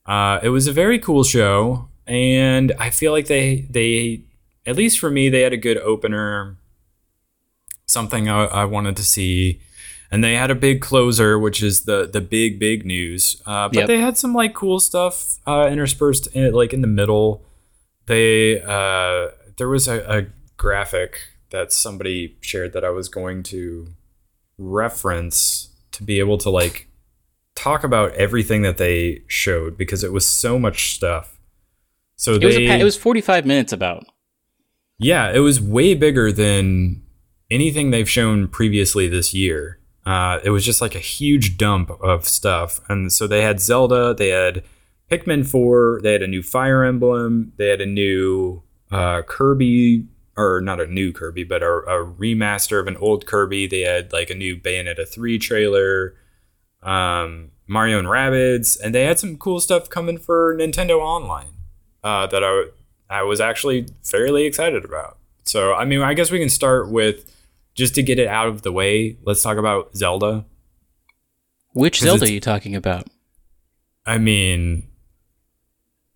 [0.05, 4.23] Uh, it was a very cool show, and I feel like they they
[4.65, 6.57] at least for me they had a good opener,
[7.85, 9.61] something I, I wanted to see,
[10.11, 13.41] and they had a big closer, which is the the big big news.
[13.45, 13.87] Uh, but Yep.
[13.87, 17.45] they had some like cool stuff uh, interspersed in, like in the middle.
[18.07, 20.25] They uh, there was a, a
[20.57, 21.19] graphic
[21.51, 23.87] that somebody shared that I was going to
[24.57, 25.68] reference
[25.99, 26.87] to be able to like
[27.55, 31.37] talk about everything that they showed because it was so much stuff.
[32.15, 34.05] So It they, was pa- it was 45 minutes about.
[34.97, 37.03] yeah, it was way bigger than
[37.51, 39.79] anything they've shown previously this year.
[40.05, 44.13] Uh, it was just like a huge dump of stuff, and so they had Zelda,
[44.13, 44.63] they had
[45.11, 50.05] Pikmin Four, they had a new Fire Emblem, they had a new uh, Kirby,
[50.39, 53.67] or not a new Kirby, but a, a remaster of an old Kirby.
[53.67, 56.15] They had like a new Bayonetta Three trailer,
[56.81, 61.53] um, Mario and Rabbids, and they had some cool stuff coming for Nintendo Online
[62.03, 62.65] uh, that I
[63.09, 65.17] I was actually fairly excited about.
[65.43, 67.29] So I mean, I guess we can start with
[67.75, 69.17] just to get it out of the way.
[69.23, 70.45] Let's talk about Zelda.
[71.73, 73.07] Which Zelda are you talking about?
[74.05, 74.88] I mean,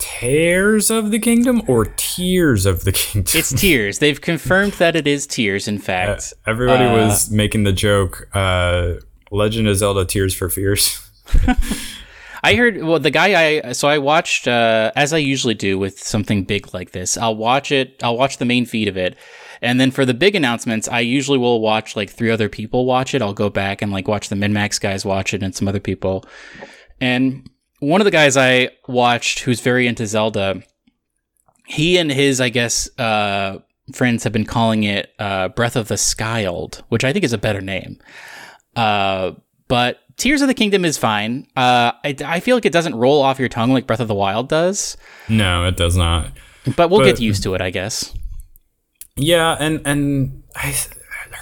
[0.05, 3.39] Tears of the Kingdom or Tears of the Kingdom?
[3.39, 3.99] It's Tears.
[3.99, 6.33] They've confirmed that it is Tears, in Uh, fact.
[6.45, 8.27] everybody Uh, was making the joke.
[8.33, 8.95] Uh,
[9.31, 10.99] Legend of Zelda: Tears for Fears.
[12.43, 15.97] I heard well the guy I so I watched uh, as I usually do with
[15.99, 17.17] something big like this.
[17.17, 18.03] I'll watch it.
[18.03, 19.15] I'll watch the main feed of it,
[19.61, 23.13] and then for the big announcements, I usually will watch like three other people watch
[23.15, 23.21] it.
[23.21, 26.25] I'll go back and like watch the MinnMax guys watch it and some other people.
[26.99, 27.49] And
[27.83, 30.63] one of the guys I watched who's very into Zelda,
[31.65, 33.59] he and his I guess uh,
[33.93, 37.37] friends have been calling it uh, Breath of the Skyld, which I think is a
[37.37, 37.99] better name.
[38.75, 39.33] Uh,
[39.67, 41.47] but Tears of the Kingdom is fine.
[41.55, 44.15] Uh, I, I feel like it doesn't roll off your tongue like Breath of the
[44.15, 44.95] Wild does.
[45.27, 46.31] No, it does not.
[46.75, 48.13] But we'll but, get used to it, I guess.
[49.15, 50.75] Yeah, and and I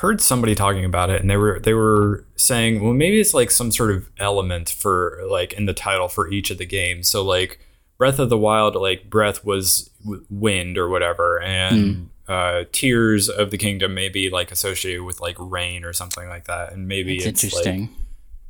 [0.02, 3.52] heard somebody talking about it, and they were they were saying, well, maybe it's like
[3.52, 7.08] some sort of element for like in the title for each of the games.
[7.08, 7.60] So like
[7.97, 9.89] Breath of the Wild, like breath was
[10.30, 15.20] wind or whatever, and mm uh, Tears of the Kingdom may be like associated with
[15.20, 17.82] like rain or something like that, and maybe That's it's interesting.
[17.82, 17.89] Like,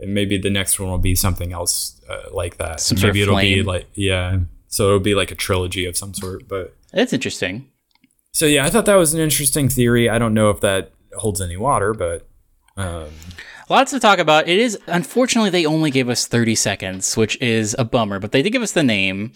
[0.02, 2.80] and maybe the next one will be something else uh, like that.
[2.80, 3.60] Some maybe it'll flame.
[3.60, 6.48] be like yeah, so it'll be like a trilogy of some sort.
[6.48, 7.72] But it's interesting.
[8.34, 10.10] So yeah, I thought that was an interesting theory.
[10.10, 12.28] I don't know if that holds any water, but
[12.78, 13.10] um,
[13.70, 14.48] lots to talk about.
[14.48, 18.42] It is unfortunately they only gave us 30 seconds, which is a bummer, but they
[18.42, 19.34] did give us the name.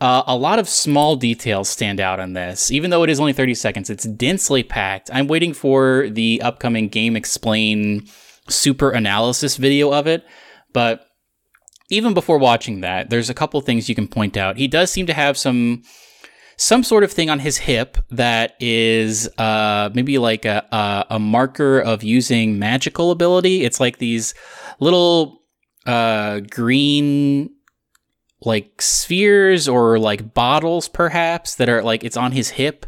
[0.00, 2.70] Uh, a lot of small details stand out in this.
[2.70, 5.10] Even though it is only 30 seconds, it's densely packed.
[5.12, 8.10] I'm waiting for the upcoming GameXplain
[8.48, 10.24] super analysis video of it.
[10.72, 11.06] But
[11.90, 14.56] even before watching that, there's a couple things you can point out.
[14.56, 15.82] He does seem to have some
[16.62, 21.18] some sort of thing on his hip that is uh, maybe like a, a, a
[21.18, 23.64] marker of using magical ability.
[23.64, 24.32] It's like these
[24.78, 25.42] little
[25.86, 27.50] uh, green
[28.42, 32.86] like spheres or like bottles perhaps that are like it's on his hip.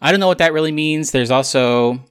[0.00, 1.12] I don't know what that really means.
[1.12, 2.04] There's also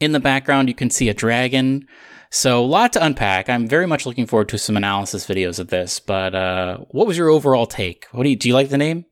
[0.00, 1.86] in the background you can see a dragon.
[2.30, 3.50] So a lot to unpack.
[3.50, 6.00] I'm very much looking forward to some analysis videos of this.
[6.00, 8.06] But uh, what was your overall take?
[8.12, 8.48] What do you do?
[8.48, 9.04] You like the name?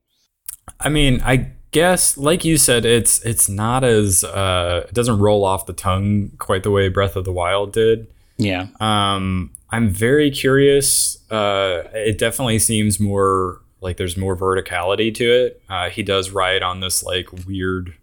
[0.85, 5.45] I mean, I guess like you said, it's it's not as uh, it doesn't roll
[5.45, 8.07] off the tongue quite the way Breath of the Wild did.
[8.39, 8.69] Yeah.
[8.81, 11.19] Um, I'm very curious.
[11.31, 15.63] Uh, it definitely seems more like there's more verticality to it.
[15.69, 17.95] Uh, he does ride on this like weird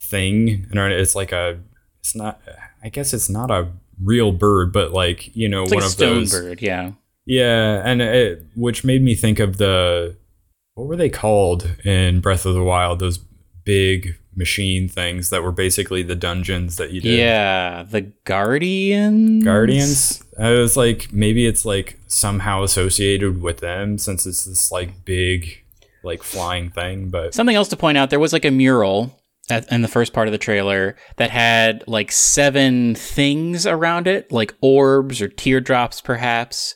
[0.00, 1.58] thing, and it's like a.
[2.00, 2.40] It's not.
[2.82, 3.68] I guess it's not a
[4.02, 6.32] real bird, but like you know, it's one like of stone those.
[6.32, 6.92] bird, yeah.
[7.26, 10.16] Yeah, and it, which made me think of the
[10.80, 13.00] what were they called in Breath of the Wild?
[13.00, 13.18] Those
[13.64, 17.18] big machine things that were basically the dungeons that you did.
[17.18, 19.44] Yeah, the Guardians.
[19.44, 20.24] Guardians.
[20.38, 25.62] I was like, maybe it's like somehow associated with them since it's this like big,
[26.02, 27.10] like flying thing.
[27.10, 29.20] But something else to point out: there was like a mural
[29.50, 34.32] at, in the first part of the trailer that had like seven things around it,
[34.32, 36.74] like orbs or teardrops, perhaps.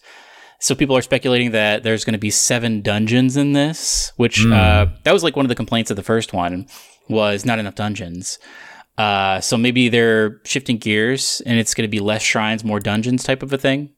[0.64, 4.50] So people are speculating that there's going to be seven dungeons in this, which mm.
[4.54, 6.66] uh, that was like one of the complaints of the first one
[7.06, 8.38] was not enough dungeons.
[8.96, 13.24] Uh, so maybe they're shifting gears and it's going to be less shrines, more dungeons
[13.24, 13.90] type of a thing.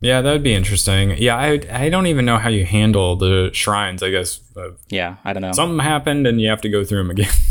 [0.00, 1.16] Yeah, that would be interesting.
[1.18, 4.02] Yeah, I I don't even know how you handle the shrines.
[4.02, 4.40] I guess.
[4.56, 5.52] Uh, yeah, I don't know.
[5.52, 7.30] Something happened and you have to go through them again.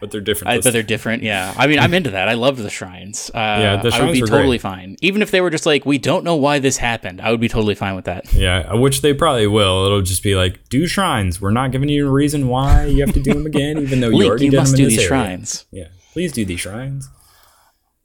[0.00, 0.50] but they're different.
[0.50, 1.22] I, but they're different.
[1.22, 2.28] Yeah, I mean, I'm into that.
[2.28, 3.30] I love the shrines.
[3.34, 4.60] Uh, yeah, the shrines I would be totally great.
[4.60, 7.20] fine, even if they were just like, we don't know why this happened.
[7.20, 8.32] I would be totally fine with that.
[8.32, 9.86] Yeah, which they probably will.
[9.86, 11.40] It'll just be like, do shrines.
[11.40, 14.08] We're not giving you a reason why you have to do them again, even though
[14.10, 15.08] you already you did must them do these area.
[15.08, 15.66] shrines.
[15.70, 17.08] Yeah, please do these shrines.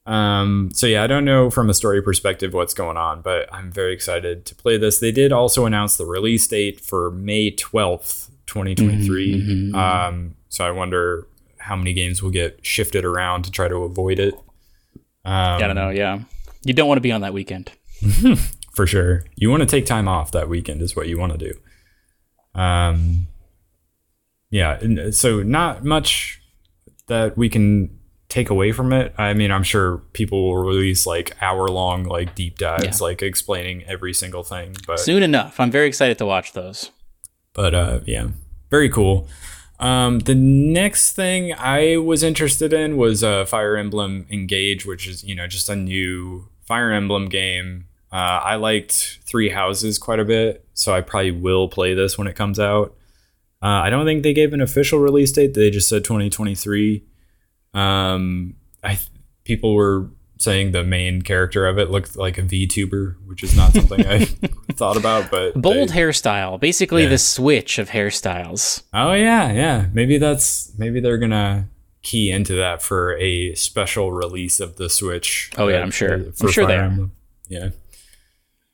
[0.07, 3.71] Um, so yeah, I don't know from a story perspective what's going on, but I'm
[3.71, 4.99] very excited to play this.
[4.99, 9.33] They did also announce the release date for May 12th, 2023.
[9.33, 9.75] Mm-hmm, mm-hmm.
[9.75, 11.27] Um, so I wonder
[11.67, 14.33] how many games will get shifted around to try to avoid it.
[15.25, 15.89] Um, I don't know.
[15.89, 16.21] Yeah,
[16.63, 17.71] you don't want to be on that weekend.
[18.73, 21.37] for sure, you want to take time off that weekend is what you want to
[21.37, 22.59] do.
[22.59, 23.27] Um,
[24.49, 25.11] yeah.
[25.11, 26.41] So not much
[27.07, 27.97] that we can
[28.29, 29.13] take away from it.
[29.17, 33.05] I mean, I'm sure people will release like hour long like deep dives, yeah.
[33.05, 34.75] like explaining every single thing.
[34.85, 36.91] But soon enough, I'm very excited to watch those.
[37.53, 38.29] But uh, yeah,
[38.69, 39.27] very cool.
[39.79, 45.23] Um, the next thing I was interested in was uh, Fire Emblem Engage, which is
[45.23, 47.87] you know just a new Fire Emblem game.
[48.11, 52.27] Uh, I liked Three Houses quite a bit, so I probably will play this when
[52.27, 52.95] it comes out.
[53.61, 57.03] Uh, I don't think they gave an official release date; they just said 2023.
[57.73, 58.99] Um, I
[59.43, 63.73] people were saying the main character of it looked like a VTuber, which is not
[63.73, 64.25] something I
[64.73, 65.31] thought about.
[65.31, 67.09] But bold they, hairstyle, basically yeah.
[67.09, 68.83] the switch of hairstyles.
[68.93, 69.87] Oh yeah, yeah.
[69.93, 71.69] Maybe that's maybe they're gonna
[72.07, 75.51] key into that for a special release of the Switch.
[75.57, 76.13] Oh yeah, I'm sure.
[76.13, 76.83] I'm sure Fire they are.
[76.83, 77.11] Emblem.
[77.49, 77.69] Yeah.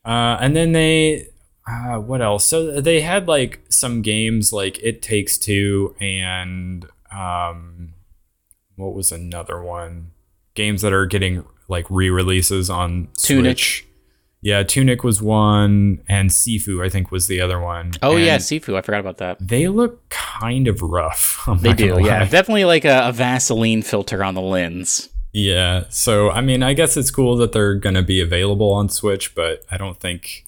[0.04, 1.28] Uh, and then they,
[1.66, 2.44] uh, what else?
[2.44, 7.94] So they had like some games like It Takes Two and um,
[8.76, 10.12] what was another one?
[10.54, 13.58] Games that are getting like re-releases on Tunic.
[13.58, 13.86] Switch.
[14.42, 17.92] Yeah, Tunic was one, and Sifu I think was the other one.
[18.02, 18.76] Oh yeah, Sifu.
[18.76, 19.38] I forgot about that.
[19.40, 21.42] they look kind of rough.
[21.48, 21.98] I'm They do.
[22.04, 25.08] Yeah, definitely like a, a Vaseline filter on the lens.
[25.32, 25.84] Yeah.
[25.88, 29.64] So I mean, I guess it's cool that they're gonna be available on Switch, but
[29.70, 30.44] I don't think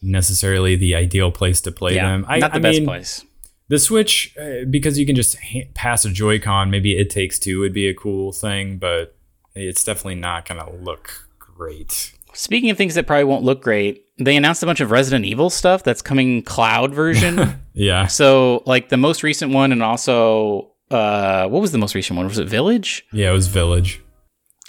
[0.00, 2.24] necessarily the ideal place to play Yeah, them.
[2.28, 3.24] I, not the I best mean, place.
[3.68, 6.70] The Switch, uh, because you can just ha- pass a Joy-Con.
[6.70, 9.16] Maybe it takes two would be a cool thing, but
[9.54, 12.12] it's definitely not gonna look great.
[12.34, 15.50] Speaking of things that probably won't look great, they announced a bunch of Resident Evil
[15.50, 17.56] stuff that's coming cloud version.
[17.74, 18.06] Yeah.
[18.06, 22.26] so like the most recent one, and also uh, what was the most recent one?
[22.26, 23.06] Was it Village?
[23.12, 24.02] Yeah, it was Village.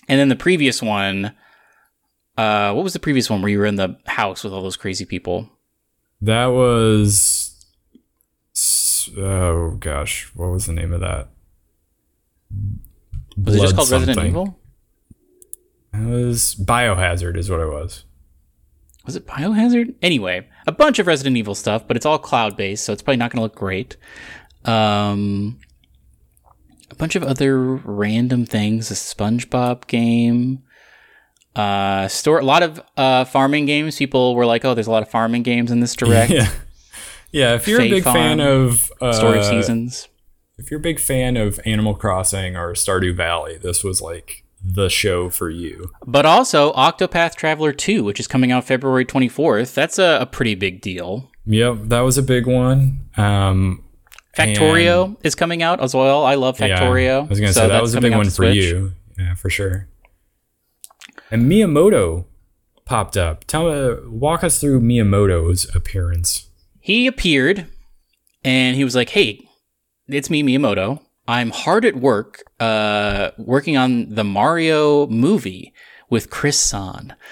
[0.07, 1.33] And then the previous one,
[2.37, 4.77] uh, what was the previous one where you were in the house with all those
[4.77, 5.49] crazy people?
[6.21, 7.65] That was.
[9.17, 11.27] Oh gosh, what was the name of that?
[13.37, 14.27] Was it just Blood called Resident.
[14.27, 14.59] Evil?
[15.93, 18.05] It was Biohazard, is what it was.
[19.05, 19.95] Was it Biohazard?
[20.01, 23.17] Anyway, a bunch of Resident Evil stuff, but it's all cloud based, so it's probably
[23.17, 23.97] not going to look great.
[24.65, 25.59] Um,
[26.89, 30.63] a bunch of other random things, a SpongeBob game.
[31.55, 33.95] Uh, store a lot of uh farming games.
[33.97, 36.49] People were like, "Oh, there's a lot of farming games in this direct." Yeah,
[37.31, 37.55] yeah.
[37.55, 40.07] If you're Fae a big fan of uh, Story of Seasons.
[40.57, 44.89] if you're a big fan of Animal Crossing or Stardew Valley, this was like the
[44.89, 45.91] show for you.
[46.05, 49.73] But also Octopath Traveler 2, which is coming out February 24th.
[49.73, 51.29] That's a, a pretty big deal.
[51.45, 53.09] Yep, that was a big one.
[53.17, 53.83] Um,
[54.37, 56.25] Factorio is coming out as well.
[56.25, 57.25] I love yeah, Factorio.
[57.25, 58.55] I was gonna so say that was a big one for Switch.
[58.55, 58.93] you.
[59.17, 59.87] Yeah, for sure.
[61.29, 62.25] And Miyamoto
[62.85, 63.43] popped up.
[63.45, 66.47] Tell me, walk us through Miyamoto's appearance.
[66.79, 67.67] He appeared
[68.43, 69.47] and he was like, "Hey,
[70.07, 71.02] it's me, Miyamoto.
[71.27, 75.73] I'm hard at work, uh, working on the Mario movie
[76.09, 77.15] with Chris San."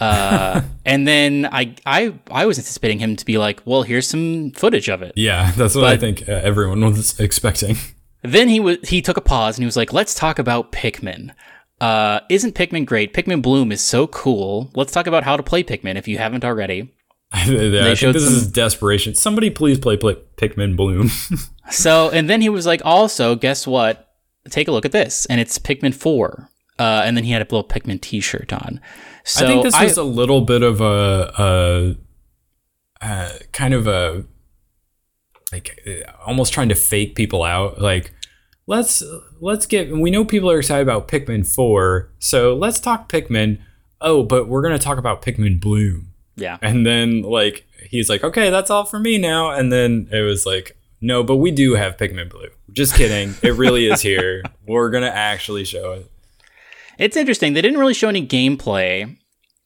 [0.00, 4.52] Uh, and then I, I, I was anticipating him to be like, "Well, here's some
[4.52, 7.76] footage of it." Yeah, that's what I think uh, everyone was expecting.
[8.22, 11.34] Then he was he took a pause and he was like, "Let's talk about Pikmin.
[11.80, 13.12] Uh, isn't Pikmin great?
[13.12, 14.70] Pikmin Bloom is so cool.
[14.74, 16.94] Let's talk about how to play Pikmin if you haven't already."
[17.32, 19.14] I think showed this some- is desperation.
[19.14, 21.10] Somebody please play, play Pikmin Bloom.
[21.70, 24.08] So, and then he was like, "Also, guess what?
[24.48, 26.48] Take a look at this, and it's Pikmin Four.
[26.78, 28.80] Uh, and then he had a little Pikmin T-shirt on.
[29.24, 31.96] So I think this was a little bit of a,
[33.02, 34.24] a, a kind of a
[35.52, 35.78] like
[36.24, 37.80] almost trying to fake people out.
[37.80, 38.12] Like
[38.66, 39.02] let's
[39.40, 39.90] let's get.
[39.90, 43.60] We know people are excited about Pikmin Four, so let's talk Pikmin.
[44.00, 46.07] Oh, but we're gonna talk about Pikmin Bloom.
[46.38, 46.58] Yeah.
[46.62, 49.50] And then like he's like, okay, that's all for me now.
[49.50, 52.50] And then it was like, no, but we do have Pikmin Bloom.
[52.72, 53.34] Just kidding.
[53.42, 54.42] it really is here.
[54.66, 56.10] We're gonna actually show it.
[56.98, 57.52] It's interesting.
[57.52, 59.16] They didn't really show any gameplay,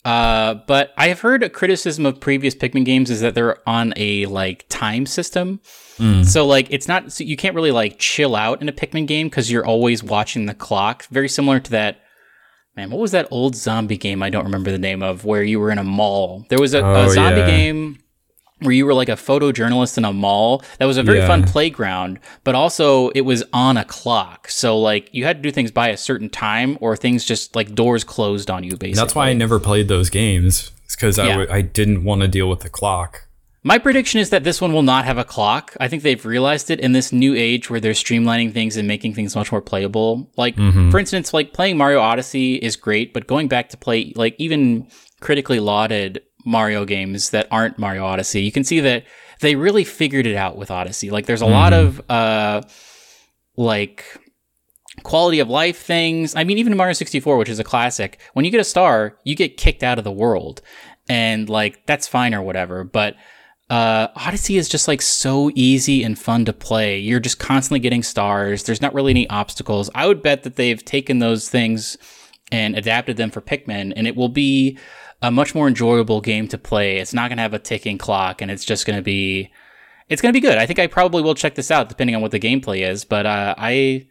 [0.05, 3.95] uh, but I have heard a criticism of previous Pikmin games is that they're on
[3.97, 5.61] a like time system.
[6.25, 9.29] So like it's not so you can't really like chill out in a Pikmin game
[9.29, 11.07] because you're always watching the clock.
[11.07, 12.02] Very similar to that.
[12.77, 14.23] Man, what was that old zombie game?
[14.23, 16.47] I don't remember the name of where you were in a mall.
[16.49, 17.47] There was a, a Oh, zombie yeah.
[17.47, 17.99] game
[18.61, 20.63] where you were like a photojournalist in a mall.
[20.79, 21.27] That was a very Yeah.
[21.27, 24.49] fun playground, but also it was on a clock.
[24.49, 27.75] So like you had to do things by a certain time or things just like
[27.75, 28.93] doors closed on you basically.
[28.95, 30.71] That's why I never played those games.
[30.85, 31.33] It's because I Yeah.
[31.39, 33.27] w- I didn't want to deal with the clock.
[33.65, 35.77] My prediction is that this one will not have a clock.
[35.79, 39.15] I think they've realized it in this new age where they're streamlining things and making
[39.15, 40.31] things much more playable.
[40.37, 40.57] Like,
[40.91, 44.89] for instance, like playing Mario Odyssey is great, but going back to play, like, even
[45.21, 49.05] critically lauded Mario games that aren't Mario Odyssey, you can see that
[49.41, 51.11] they really figured it out with Odyssey.
[51.11, 52.63] Like, there's a lot of, uh,
[53.57, 54.05] like,
[55.05, 56.35] quality of life things.
[56.35, 59.19] I mean, even in Mario 64, which is a classic, when you get a star,
[59.25, 60.63] you get kicked out of the world.
[61.09, 62.85] And like, that's fine or whatever.
[62.85, 63.15] But
[63.73, 66.99] uh, Odyssey is just like so easy and fun to play.
[66.99, 68.65] You're just constantly getting stars.
[68.65, 69.89] There's not really any obstacles.
[69.95, 71.97] I would bet that they've taken those things
[72.51, 74.77] and adapted them for Pikmin, and it will be
[75.23, 76.99] a much more enjoyable game to play.
[76.99, 79.51] It's not going to have a ticking clock, and it's just going to be.
[80.11, 80.59] It's going to be good.
[80.59, 83.07] I think I probably will check this out, depending on what the gameplay is.
[83.07, 84.07] But uh, I,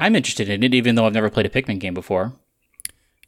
[0.00, 2.32] I'm interested in it, even though I've never played a Pikmin game before.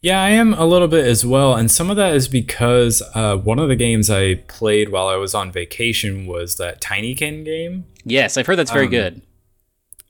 [0.01, 3.37] Yeah, I am a little bit as well, and some of that is because uh,
[3.37, 7.85] one of the games I played while I was on vacation was that Tinykin game.
[8.03, 9.21] Yes, I've heard that's very Um, good.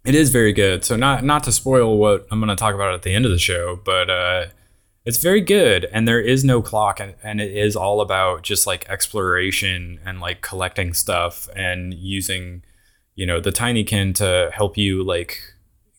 [0.06, 0.86] It is very good.
[0.86, 3.32] So not not to spoil what I'm going to talk about at the end of
[3.32, 4.46] the show, but uh,
[5.06, 8.66] it's very good and there is no clock and, and it is all about just
[8.66, 12.64] like exploration and like collecting stuff and using
[13.16, 15.40] you know the tinykin to help you like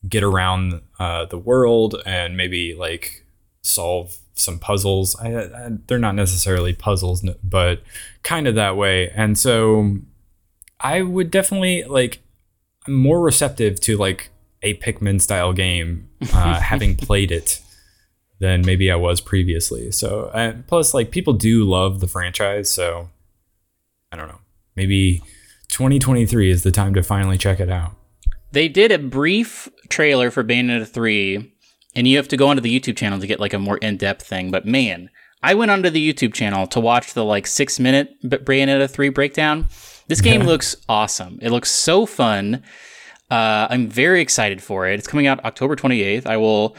[0.08, 3.21] get around uh, the world and maybe like
[3.62, 7.82] solve some puzzles I, I, they're not necessarily puzzles but
[8.22, 9.98] kind of that way and so
[10.80, 12.20] i would definitely like
[12.86, 14.30] i'm more receptive to like
[14.62, 17.60] a pikmin style game uh, having played it
[18.42, 19.92] than maybe I was previously.
[19.92, 23.08] So, uh, plus, like people do love the franchise, so
[24.10, 24.40] I don't know.
[24.74, 25.22] Maybe
[25.68, 27.92] 2023 is the time to finally check it out.
[28.50, 31.51] They did a brief trailer for Bayonetta 3,
[31.94, 33.96] and you have to go onto the YouTube channel to get like a more in
[33.96, 34.50] depth thing.
[34.50, 35.10] But man,
[35.42, 39.68] I went onto the YouTube channel to watch the like six minute Bayonetta 3 breakdown.
[40.08, 41.38] This game looks awesome.
[41.42, 42.62] It looks so fun.
[43.30, 44.98] Uh, I'm very excited for it.
[44.98, 46.26] It's coming out October 28th.
[46.26, 46.76] I will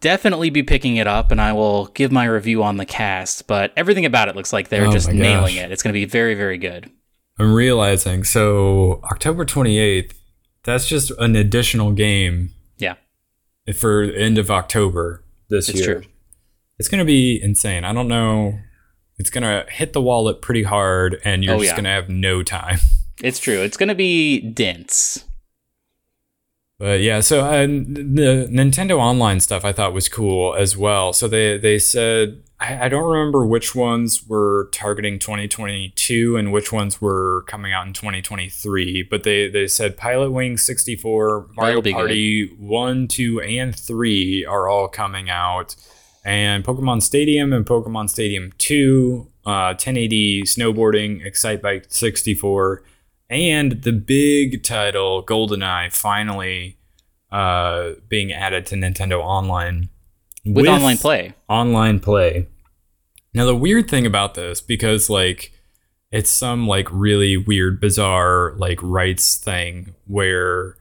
[0.00, 3.72] definitely be picking it up and I will give my review on the cast, but
[3.76, 5.72] everything about it looks like they're Oh just nailing it.
[5.72, 6.90] It's going to be very, very good.
[7.38, 10.12] I'm realizing so October 28th,
[10.62, 12.54] that's just an additional game
[13.74, 16.00] For end of October this it's year.
[16.00, 16.10] true.
[16.78, 17.84] It's going to be insane.
[17.84, 18.58] I don't know.
[19.18, 21.74] It's going to hit the wallet pretty hard and you're Oh, just yeah.
[21.76, 22.78] going to have no time.
[23.22, 23.58] It's true.
[23.58, 25.24] It's going to be dense.
[26.78, 31.12] But yeah, so uh, the Nintendo Online stuff I thought was cool as well.
[31.12, 36.72] So they they said I, I don't remember which ones were targeting 2022 and which
[36.72, 39.02] ones were coming out in 2023.
[39.02, 44.86] But they they said Pilot Wing 64, Mario Party one, two, and three are all
[44.86, 45.74] coming out,
[46.24, 52.82] and Pokemon Stadium and Pokemon Stadium 2, uh, 1080 snowboarding, Excitebike 64
[53.30, 56.78] and the big title GoldenEye finally
[57.30, 59.90] uh, being added to Nintendo Online
[60.44, 61.34] With, online play.
[61.48, 62.46] Online play.
[63.34, 65.52] Now the weird thing about this, because like
[66.10, 70.76] it's some like really weird, bizarre like rights thing where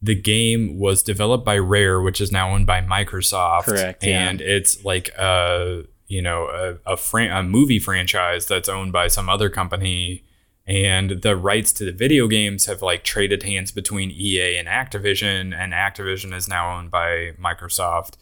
[0.00, 4.28] the game was developed by Rare, which is now owned by Microsoft, Correct, yeah.
[4.28, 9.08] and it's like a you know a a, fran- a movie franchise that's owned by
[9.08, 10.24] some other company
[10.66, 15.54] and the rights to the video games have like traded hands between EA and Activision
[15.54, 18.14] and Activision is now owned by Microsoft.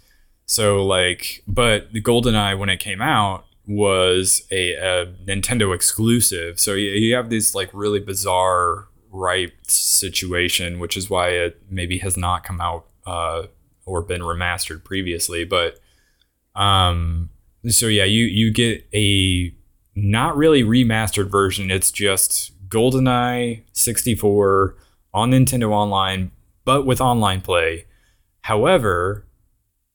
[0.47, 6.59] So like but the GoldenEye when it came out was a, a Nintendo exclusive.
[6.59, 11.99] So you, you have this like really bizarre rights situation which is why it maybe
[11.99, 13.43] has not come out uh,
[13.85, 15.81] or been remastered previously but
[16.55, 17.29] um
[17.69, 19.53] so yeah you you get a
[20.03, 21.71] not really remastered version.
[21.71, 24.77] It's just GoldenEye 64
[25.13, 26.31] on Nintendo Online,
[26.65, 27.87] but with online play.
[28.43, 29.27] However,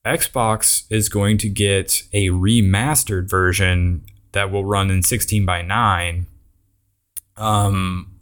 [0.04, 6.26] Xbox is going to get a remastered version that will run in 16 by 9
[7.36, 8.18] um,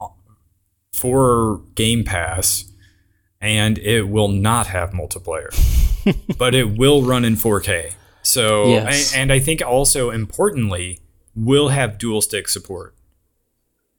[0.93, 2.65] for Game Pass,
[3.41, 5.51] and it will not have multiplayer,
[6.39, 7.95] but it will run in 4K.
[8.23, 9.15] So, Yes.
[9.15, 11.01] and I think also importantly,
[11.37, 12.95] will have dual stick support,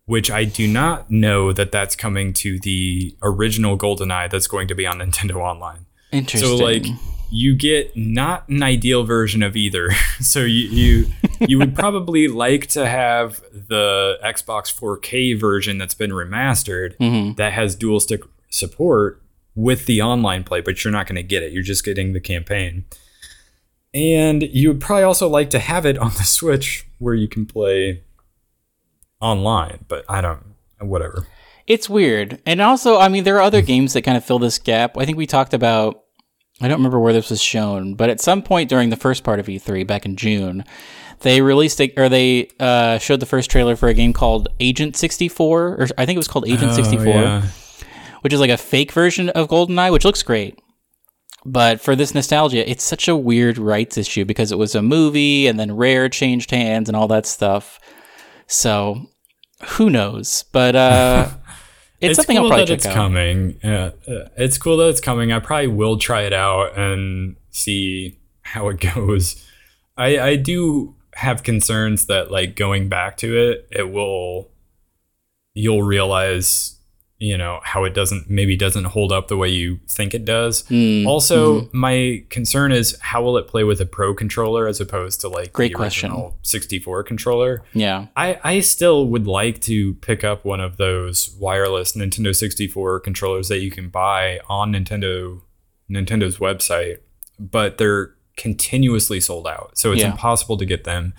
[0.06, 4.76] which I do not know that that's coming to the original GoldenEye that's going to
[4.76, 5.86] be on Nintendo Online.
[6.12, 6.58] Interesting.
[6.58, 6.86] So like
[7.32, 9.90] you get not an ideal version of either.
[10.22, 11.06] so you you
[11.48, 17.36] you would probably like to have the Xbox 4K version that's been remastered Mhm.
[17.38, 19.22] that has dual stick support
[19.56, 21.52] with the online play, but you're not going to get it.
[21.52, 22.86] You're just getting the campaign.
[23.96, 27.46] And you would probably also like to have it on the Switch where you can
[27.46, 28.04] play
[29.22, 30.44] online, but I don't
[30.80, 31.26] whatever.
[31.66, 32.42] It's weird.
[32.46, 34.98] And also, I mean, there are other games that kind of fill this gap.
[34.98, 36.04] I think we talked about,
[36.62, 39.40] I don't remember where this was shown, but at some point during the first part
[39.40, 40.64] of E3 back in June,
[41.22, 44.96] they released a, or they uh, showed the first trailer for a game called Agent
[44.96, 47.42] 64, or I think it was called Agent 64, Oh, yeah.
[48.22, 50.60] which is like a fake version of GoldenEye, which looks great.
[51.46, 55.46] But for this nostalgia, it's such a weird rights issue because it was a movie
[55.46, 57.80] and then Rare changed hands and all that stuff.
[58.48, 59.08] So
[59.64, 60.44] who knows?
[60.52, 61.30] But uh,
[62.02, 62.94] it's, something cool I'll probably that check it's out.
[62.94, 63.60] coming.
[63.64, 65.32] Yeah, uh, it's cool that it's coming.
[65.32, 69.44] I probably will try it out and see how it goes.
[69.98, 74.50] I I do have concerns that like going back to it, it will
[75.54, 76.75] you'll realize
[77.18, 80.64] you know how it doesn't maybe doesn't hold up the way you think it does.
[80.64, 81.74] Mm, Also, mhm.
[81.74, 85.54] my concern is how will it play with a pro controller as opposed to like
[85.54, 86.12] Great the question.
[86.12, 87.64] original 64 controller.
[87.74, 93.00] yeah, I, I still would like to pick up one of those wireless Nintendo 64
[93.00, 95.42] controllers that you can buy on Nintendo
[95.90, 96.98] Nintendo's website,
[97.40, 100.12] but they're continuously sold out, so it's Yeah.
[100.12, 101.14] impossible to get them.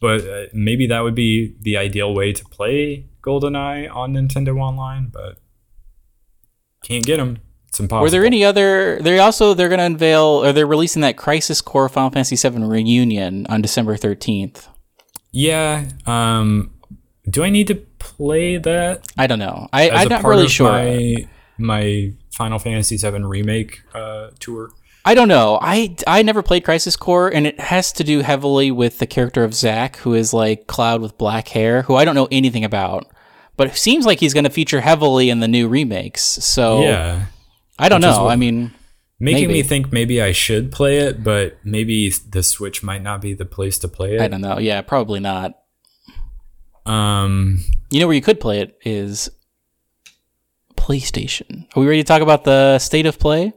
[0.00, 5.08] But uh, maybe that would be the ideal way to play GoldenEye on Nintendo Online,
[5.12, 5.38] but
[6.82, 7.38] can't get them.
[7.68, 8.02] It's impossible.
[8.02, 8.98] Were there any other?
[9.00, 12.62] They also they're going to unveil or they're releasing that Crisis Core Final Fantasy VII
[12.64, 14.68] reunion on December thirteenth.
[15.32, 15.88] Yeah.
[16.06, 16.72] Um.
[17.28, 19.04] Do I need to play that?
[19.18, 19.68] I don't know.
[19.72, 20.70] I, I'm not really sure.
[20.70, 21.26] My,
[21.58, 24.70] my Final Fantasy VII remake uh, tour.
[25.04, 25.58] I don't know.
[25.60, 29.44] I I never played Crisis Core, and it has to do heavily with the character
[29.44, 33.06] of Zack, who is like Cloud with black hair, who I don't know anything about.
[33.56, 36.22] But it seems like he's going to feature heavily in the new remakes.
[36.22, 37.26] So Yeah.
[37.78, 38.28] I don't Which know.
[38.28, 38.72] I mean,
[39.18, 39.52] Making Maybe.
[39.54, 43.46] me think maybe I should play it, but maybe the Switch might not be the
[43.46, 44.20] place to play it.
[44.20, 44.58] I don't know.
[44.58, 45.54] Yeah, probably not.
[46.84, 47.64] Um.
[47.90, 49.30] You know where you could play it is
[50.76, 51.66] PlayStation.
[51.74, 53.54] Are we ready to talk about the state of play?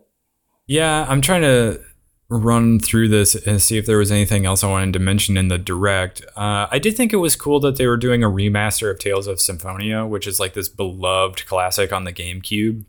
[0.66, 1.82] Yeah, I'm trying to
[2.30, 5.48] run through this and see if there was anything else I wanted to mention in
[5.48, 6.22] the direct.
[6.36, 9.26] Uh, I did think it was cool that they were doing a remaster of Tales
[9.26, 12.84] of Symphonia, which is like this beloved classic on the GameCube.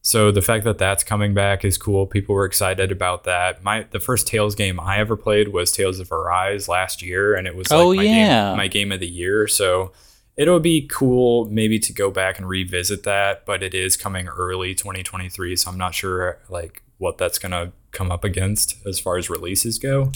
[0.00, 2.06] So the fact that that's coming back is cool.
[2.06, 3.64] People were excited about that.
[3.64, 7.46] My the first Tales game I ever played was Tales of Arise last year, and
[7.48, 8.48] it was like Oh, my yeah.
[8.50, 9.48] game, my game of the year.
[9.48, 9.92] So
[10.36, 14.74] it'll be cool maybe to go back and revisit that, but it is coming early
[14.74, 19.30] 2023, so I'm not sure like what that's gonna come up against as far as
[19.30, 20.12] releases go.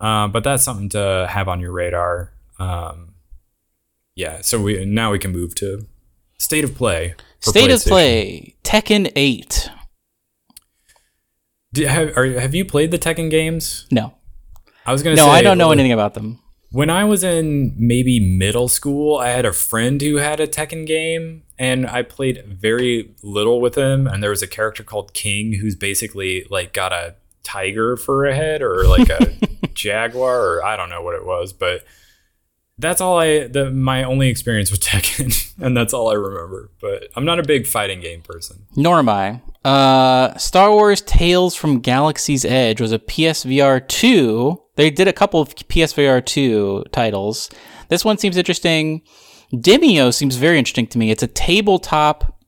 [0.00, 2.32] Uh, but that's something to have on your radar.
[2.58, 3.14] Um,
[4.14, 5.86] yeah, so we now we can move to
[6.38, 7.14] state of play.
[7.40, 9.70] State of play Tekken 8.
[11.72, 13.86] Do, have, are, have you played the Tekken games?
[13.90, 14.14] No.
[14.84, 16.38] I was gonna No, say I don't know like, anything about them.
[16.72, 20.86] When I was in maybe middle school, I had a friend who had a Tekken
[20.86, 24.06] game, and I played very little with him.
[24.06, 28.34] And there was a character called King who's basically like got a tiger for a
[28.34, 29.34] head or like a
[29.74, 31.84] jaguar, or I don't know what it was, but
[32.78, 33.48] that's all I.
[33.48, 36.70] The, my only experience with Tekken, and that's all I remember.
[36.80, 38.64] But I'm not a big fighting game person.
[38.76, 39.42] Nor am I.
[39.64, 44.60] Uh, Star Wars Tales from Galaxy's Edge was a PSVR 2.
[44.76, 47.48] They did a couple of PSVR 2 titles.
[47.88, 49.02] This one seems interesting.
[49.52, 51.10] Demeo seems very interesting to me.
[51.10, 52.40] It's a tabletop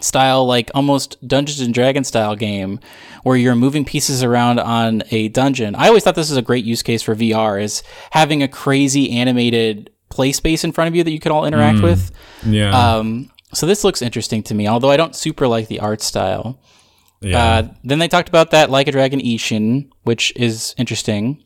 [0.00, 2.80] style, like almost Dungeons and Dragons style game
[3.22, 5.74] where you're moving pieces around on a dungeon.
[5.76, 9.12] I always thought this is a great use case for VR is having a crazy
[9.12, 12.10] animated play space in front of you that you can all interact with.
[12.44, 16.00] Yeah, Um, so this looks interesting to me, although I don't super like the art
[16.02, 16.60] style.
[17.20, 17.44] yeah.
[17.44, 21.42] Uh, then they talked about that Like a Dragon Ishin, which is interesting.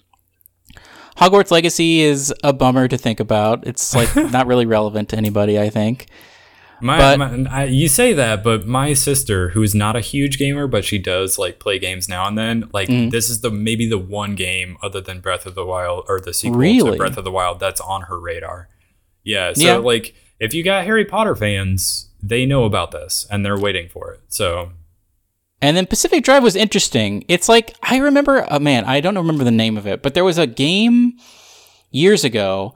[1.16, 3.66] Hogwarts Legacy is a bummer to think about.
[3.66, 6.06] It's like not really relevant to anybody, I think.
[6.82, 10.38] My, But- my I, you say that, but my sister, who is not a huge
[10.38, 12.68] gamer, but she does like play games now and then.
[12.72, 13.10] Like Mm.
[13.10, 16.34] this is the maybe the one game other than Breath of the Wild or the
[16.34, 16.90] sequel Really?
[16.92, 18.68] to Breath of the Wild that's on her radar.
[19.24, 19.76] Yeah, so Yeah.
[19.76, 24.12] like if you got Harry Potter fans, they know about this and they're waiting for
[24.12, 24.20] it.
[24.28, 24.72] So
[25.62, 27.24] And then Pacific Drive was interesting.
[27.28, 30.24] It's like I remember, uh, man, I don't remember the name of it, but there
[30.24, 31.14] was a game
[31.90, 32.74] years ago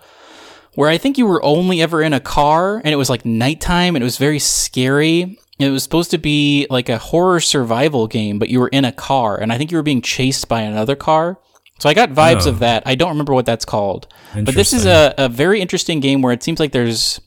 [0.75, 3.97] where I think you were only ever in a car, and it was like nighttime,
[3.97, 5.37] and it was very scary.
[5.59, 8.93] It was supposed to be like a horror survival game, but you were in a
[8.93, 11.39] car, and I think you were being chased by another car.
[11.81, 12.51] So I got vibes Oh.
[12.51, 12.85] of that.
[12.87, 16.33] I don't remember what that's called, but this is a, a very interesting game where
[16.33, 17.21] it seems like there's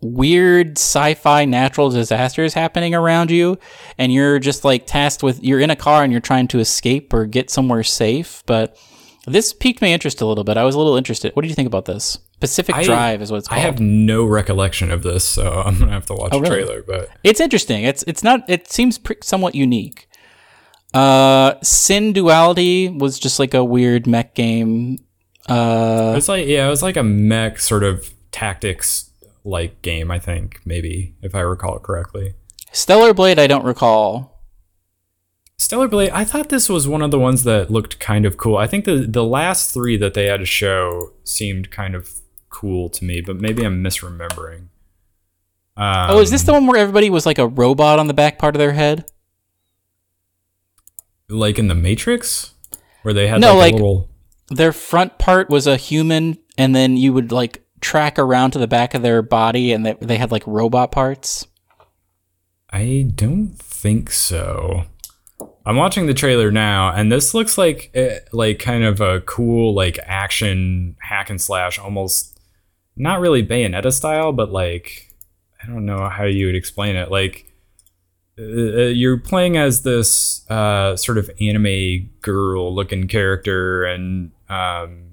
[0.00, 3.58] weird sci-fi natural disasters happening around you
[3.98, 7.12] and you're just like tasked with you're in a car and you're trying to escape
[7.12, 8.76] or get somewhere safe but
[9.26, 10.56] this piqued my interest a little bit.
[10.56, 11.36] I was a little interested.
[11.36, 12.16] What did you think about this?
[12.40, 15.78] Pacific I- drive is what it's called I have no recollection of this, so I'm
[15.78, 16.82] gonna have to watch Oh, a trailer.
[16.82, 17.84] But it's interesting.
[17.84, 20.08] It's it's not it seems pre- somewhat unique.
[20.94, 24.98] Uh Synduality was just like a weird mech game.
[25.48, 29.07] Uh it's like yeah, it was like a mech sort of tactics
[29.48, 30.10] like game.
[30.10, 32.34] I think maybe if I recall correctly.
[32.72, 34.34] stellar blade i don't recall
[35.60, 38.56] Stellar Blade, I thought this was one of the ones that looked kind of cool.
[38.56, 42.08] I think the the last three that they had to show seemed kind of
[42.48, 44.68] cool to me, but maybe I'm misremembering.
[45.76, 48.38] Um, oh is this the one where everybody was like a robot on the back
[48.38, 49.04] part of their head
[51.28, 52.54] like in the Matrix,
[53.02, 54.08] where they had No, like, like- little?
[54.50, 58.66] their front part was a human and then you would like track around to the
[58.66, 61.46] back of their body and they, they had like robot parts
[62.70, 64.84] I don't think so.
[65.64, 69.74] I'm watching the trailer now, and this looks like eh, like kind of a cool
[69.74, 72.38] like action hack and slash, almost
[72.96, 75.14] not really Bayonetta style, but like
[75.62, 77.10] I don't know how you would explain it.
[77.10, 77.50] Like
[78.38, 85.12] uh, you're playing as this uh, sort of anime girl looking character, and um,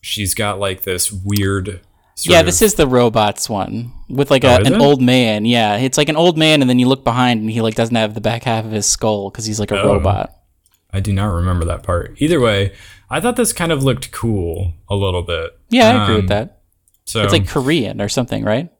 [0.00, 1.80] she's got like this weird.
[2.22, 4.80] Yeah, this is the robots one with like Oh, a, is an it?
[4.80, 5.44] old man.
[5.44, 7.94] Yeah, it's like an old man, and then you look behind, and he like doesn't
[7.96, 9.94] have the back half of his skull because he's like a Oh.
[9.94, 10.32] robot.
[10.92, 12.14] I do not remember that part.
[12.18, 12.72] Either way,
[13.10, 15.50] I thought this kind of looked cool a little bit.
[15.68, 16.62] Yeah, I agree with Um, that.
[17.04, 18.70] So It's like Korean or something, right?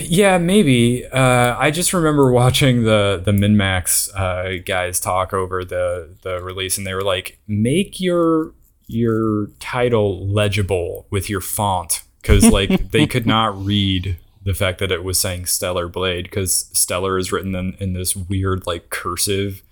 [0.00, 1.06] Yeah, maybe.
[1.06, 6.78] Uh, I just remember watching the the MinnMax uh, guys talk over the the release,
[6.78, 8.54] and they were like, "Make your
[8.88, 14.90] your title legible with your font," because like they could not read the fact that
[14.90, 19.62] it was saying Stellar Blade because Stellar is written in, in this weird like cursive,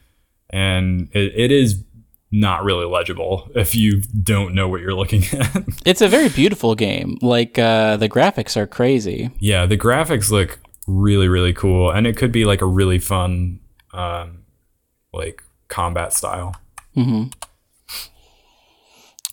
[0.50, 1.82] and it, it is
[2.30, 5.64] not really legible if you don't know what you're looking at.
[5.84, 7.18] It's a very beautiful game.
[7.22, 9.30] Like uh, the graphics are crazy.
[9.38, 13.60] Yeah, the graphics look really, really cool, and it could be like a really fun,
[13.92, 14.44] um,
[15.12, 16.54] like combat style.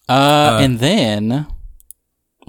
[0.07, 1.47] Uh, and then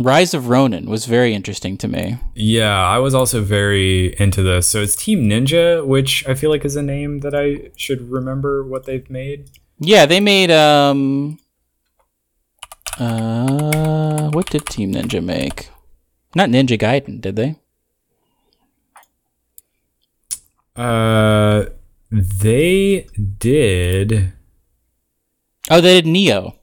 [0.01, 2.19] Rise of Ronin was very interesting to me.
[2.35, 4.67] Yeah, I was also very into this.
[4.67, 8.65] So it's Team Ninja, which I feel like is a name that I should remember
[8.65, 9.51] what they've made.
[9.79, 11.39] Yeah, they made um
[12.99, 15.69] uh what did Team Ninja make?
[16.35, 17.57] Not Ninja Gaiden, did they?
[20.77, 21.67] Uh,
[22.11, 23.07] they
[23.39, 24.33] did.
[25.69, 26.55] Oh, they did Nioh.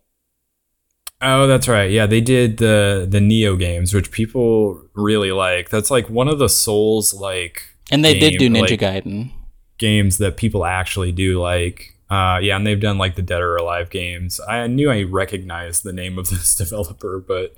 [1.22, 1.89] Oh, that's right.
[1.89, 5.70] Yeah, they did the the Nioh games, which people really like.
[5.70, 9.32] That's like one of the Souls like And they did do Ninja like, Gaiden.
[9.78, 11.95] games that people actually do like.
[12.09, 14.39] Uh, yeah, and they've done like the Dead or Alive games.
[14.47, 17.55] I knew I recognized the name of this developer, but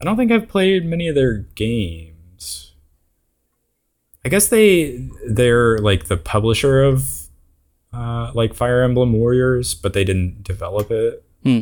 [0.00, 2.72] I don't think I've played many of their games.
[4.24, 7.28] I guess they they're like the publisher of
[7.92, 11.22] uh, like Fire Emblem Warriors, but they didn't develop it.
[11.42, 11.60] Hmm.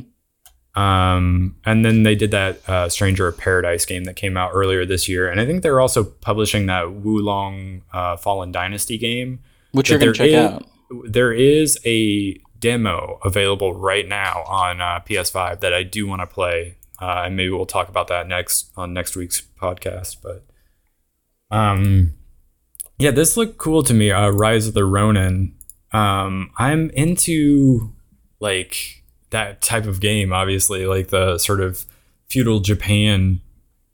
[0.81, 4.87] Um, and then they did that uh, Stranger of Paradise game that came out earlier
[4.87, 9.41] this year, and I think they're also publishing that Wo Long uh, Fallen Dynasty game
[9.73, 10.67] Which you're gonna check is- out.
[11.05, 16.27] There is a demo available right now on uh, PS5 that I do want to
[16.27, 20.17] play, uh, and maybe we'll talk about that next on next week's podcast.
[20.23, 20.45] But
[21.51, 22.15] um,
[22.99, 24.11] yeah, this looked cool to me.
[24.11, 25.55] Uh, Rise of the Ronin.
[25.93, 27.93] Um, I'm into
[28.41, 29.00] like
[29.31, 31.87] that type of game, obviously, like the sort of
[32.29, 33.41] feudal Japan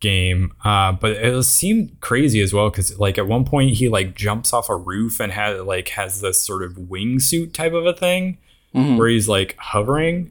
[0.01, 0.53] game.
[0.65, 4.53] Uh, but it seemed crazy as well because like at one point he like jumps
[4.53, 8.39] off a roof and had like has this sort of wingsuit type of a thing
[8.75, 8.99] Mhm.
[8.99, 10.31] where he's like hovering.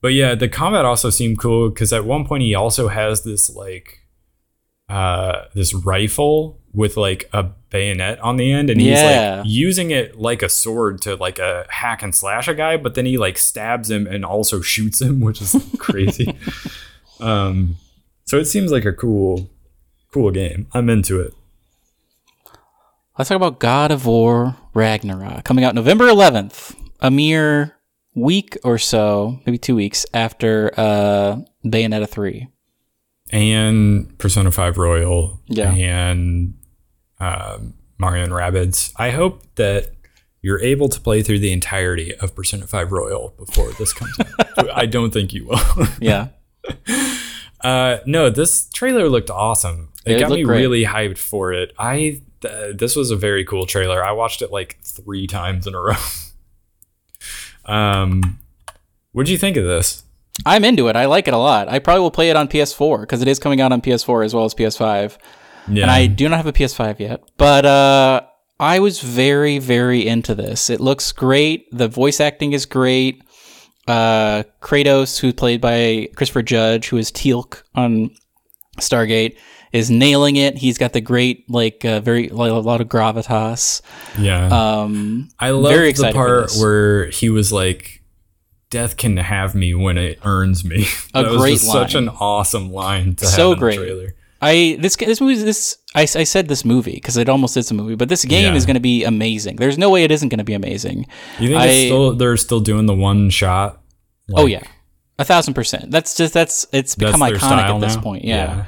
[0.00, 3.50] But yeah, the combat also seemed cool because at one point he also has this
[3.54, 4.00] like
[4.88, 9.38] uh this rifle with like a bayonet on the end and he's Yeah.
[9.38, 12.94] like using it like a sword to like a hack and slash a guy but
[12.94, 16.38] then he like stabs him and also shoots him which is crazy
[17.20, 17.76] um
[18.26, 19.50] so it seems like a cool
[20.12, 21.32] cool game i'm into it
[23.18, 27.74] Let's talk about God of War Ragnarok coming out November 11th, a mere
[28.14, 32.46] week or so, maybe two weeks after uh, Bayonetta 3.
[33.32, 35.72] and persona 5 royal Yeah.
[35.72, 36.54] and
[37.20, 39.90] um, mario and rabbids i hope that
[40.42, 44.70] you're able to play through the entirety of persona 5 royal before this comes out
[44.74, 46.28] i don't think you will Yeah.
[47.62, 49.88] Uh, no, this trailer looked awesome.
[50.04, 50.58] It, It got me great.
[50.60, 51.72] really hyped for it.
[51.78, 54.04] I th- this was a very cool trailer.
[54.04, 55.94] I watched it like three times in a row.
[57.64, 58.38] um,
[59.12, 60.04] what do you think of this?
[60.44, 60.96] I'm into it.
[60.96, 61.68] I like it a lot.
[61.68, 64.34] I probably will play it on PS4 because it is coming out on PS4 as
[64.34, 65.16] well as PS5.
[65.68, 68.22] Yeah, And I do not have a PS5 yet, but uh,
[68.60, 70.70] I was very, very into this.
[70.70, 71.66] It looks great.
[71.72, 73.22] The voice acting is great.
[73.88, 78.10] Uh, Kratos, who's played by Christopher Judge, who is Teal'c on
[78.78, 79.36] Stargate,
[79.72, 80.58] is nailing it.
[80.58, 83.82] He's got the great, like, uh, very like, a lot of gravitas.
[84.18, 84.46] yeah.
[84.48, 88.02] Um, I love the part where he was like,
[88.70, 92.08] "Death can have me when it earns me." A that was great just such an
[92.08, 93.78] awesome line to So have in great.
[93.78, 94.14] the trailer.
[94.42, 97.74] I this this movie this I, I said this movie because it almost is a
[97.74, 98.54] movie, but this game Yeah.
[98.56, 99.56] is going to be amazing.
[99.56, 101.06] There's no way it isn't going to be amazing.
[101.38, 103.80] You think I- it's still they're still doing the one shot?
[104.34, 104.62] oh yeah,
[105.18, 105.90] a thousand percent.
[105.90, 108.02] That's just that's it's become their iconic at this now?
[108.02, 108.24] point.
[108.24, 108.64] Yeah.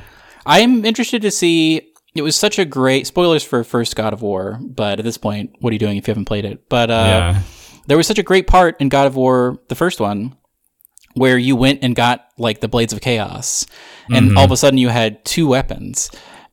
[0.46, 1.82] I'm interested to see.
[2.14, 5.50] It was such a great spoilers for first God of War, but at this point,
[5.60, 6.68] what are you doing if you haven't played it?
[6.70, 7.42] But uh, yeah.
[7.86, 10.34] there was such a great part in God of War, the first one,
[11.18, 13.66] where you went and got like the blades of chaos,
[14.10, 14.38] and Mm-hmm.
[14.38, 16.10] all of a sudden you had two weapons.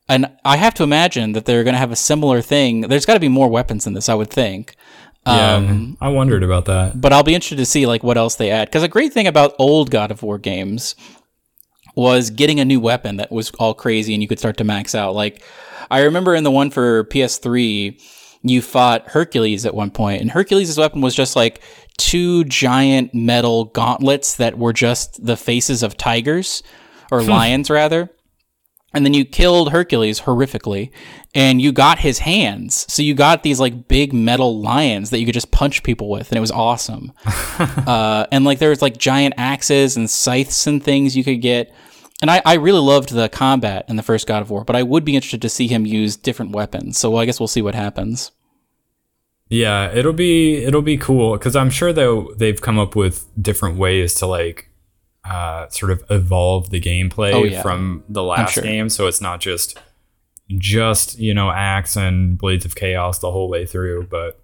[0.08, 2.82] and I have to imagine that they're going to have a similar thing.
[2.82, 4.76] There's got to be more weapons in this, I would think.
[5.26, 7.02] Yeah, Um, I wondered about that.
[7.02, 8.68] but I'll be interested to see like what else they add.
[8.68, 10.96] Because a great thing about old God of War games
[11.96, 14.94] was getting a new weapon that was all crazy and you could start to max
[14.94, 15.16] out.
[15.16, 15.42] Like
[15.90, 18.00] I remember in the one for PS3,
[18.44, 21.62] you fought Hercules at one point, and Hercules' weapon was just like
[21.98, 26.64] two giant metal gauntlets that were just the faces of tigers
[27.12, 28.10] or lions rather.
[28.94, 30.90] And then you killed Hercules horrifically,
[31.34, 32.86] and you got his hands.
[32.92, 36.32] So you got these like big metal lions that you could just punch people with,
[36.32, 37.12] and it was awesome.
[37.60, 41.74] uh, and like there was like giant axes and scythes and things you could get.
[42.22, 44.84] And I, I really loved the combat in the first God of War, but I
[44.84, 46.98] would be interested to see him use different weapons.
[46.98, 48.32] So I guess we'll see what happens.
[49.50, 53.78] Yeah, it'll be it'll be cool because I'm sure though they've come up with different
[53.78, 54.70] ways to like
[55.24, 57.62] uh, sort of evolve the gameplay Oh, yeah.
[57.62, 58.64] from the last sure.
[58.64, 59.78] game, so it's not just
[60.50, 64.40] just you know axe and blades of chaos the whole way through, but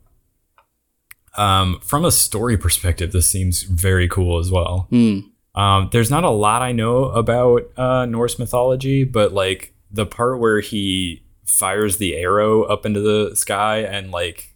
[1.37, 4.87] um, from a story perspective, this seems very cool as well.
[4.89, 5.19] Hmm.
[5.55, 10.39] Um, there's not a lot I know about uh, Norse mythology, but like the part
[10.39, 14.50] where he fires the arrow up into the sky and like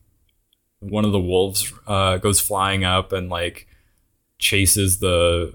[0.89, 3.67] one of the wolves uh, goes flying up and like
[4.39, 5.53] chases the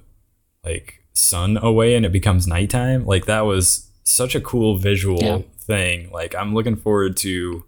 [0.64, 3.04] like sun away and it becomes nighttime.
[3.06, 5.38] Like that was such a cool visual Yeah.
[5.58, 6.10] thing.
[6.10, 7.64] Like I'm looking forward to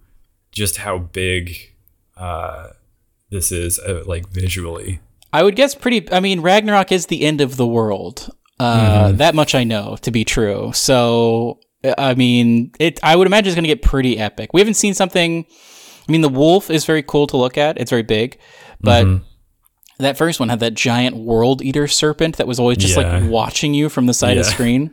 [0.51, 1.57] just how big
[2.17, 2.69] uh,
[3.31, 5.01] this is uh, like visually.
[5.33, 6.11] I would guess pretty.
[6.13, 8.29] I mean, Ragnarok is the end of the world.
[8.61, 10.73] Uh, That much I know to be true.
[10.75, 11.59] So,
[11.97, 13.01] I mean, it.
[13.03, 14.51] I would imagine it's going to get pretty epic.
[14.53, 15.47] We haven't seen something.
[16.09, 17.79] I mean, the wolf is very cool to look at.
[17.79, 18.39] It's very big,
[18.81, 19.07] but
[19.99, 23.19] that first one had that giant world eater serpent that was always just Yeah.
[23.21, 24.93] like watching you from the side of the screen.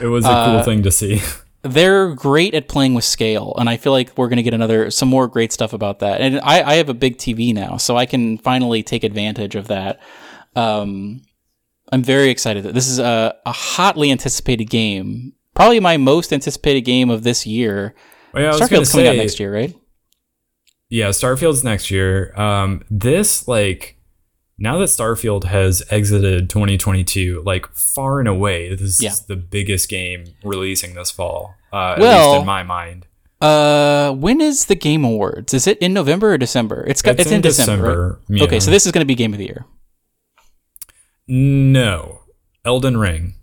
[0.00, 1.20] It was a Uh, cool thing to see.
[1.62, 4.90] they're great at playing with scale and i feel like we're going to get another
[4.90, 7.98] some more great stuff about that and I, I have a big tv now so
[7.98, 10.00] i can finally take advantage of that
[10.56, 11.20] um,
[11.92, 16.80] i'm very excited that this is a, a hotly anticipated game probably my most anticipated
[16.80, 17.94] game of this year
[18.32, 19.74] Well, yeah, I was gonna starfield's coming out next year right
[20.90, 22.38] Yeah, Starfield's next year.
[22.38, 23.96] Um, this like
[24.58, 29.10] now that Starfield has exited 2022, like far and away, this Yeah.
[29.10, 31.54] is the biggest game releasing this fall.
[31.72, 33.06] Uh, at least in my mind.
[33.40, 37.30] uh when is the game awards is it in november or december it's got, it's,
[37.30, 38.36] in, december, right?
[38.38, 38.44] yeah.
[38.44, 39.64] okay so this is going to be game of the year
[41.26, 42.20] no
[42.64, 43.34] Elden Ring.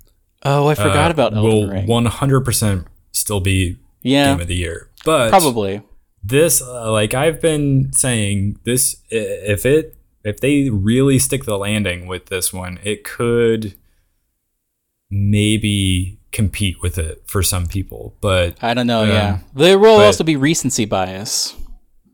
[0.44, 4.56] oh i forgot uh, about elden will ring 100% still be yeah game of the
[4.56, 5.82] year, but probably
[6.28, 12.06] this uh, like i've been saying this if it if they really stick the landing
[12.08, 13.74] with this one it could
[15.10, 19.04] maybe compete with it for some people but I don't know.
[19.04, 21.56] Um, yeah, there will but- also be recency bias.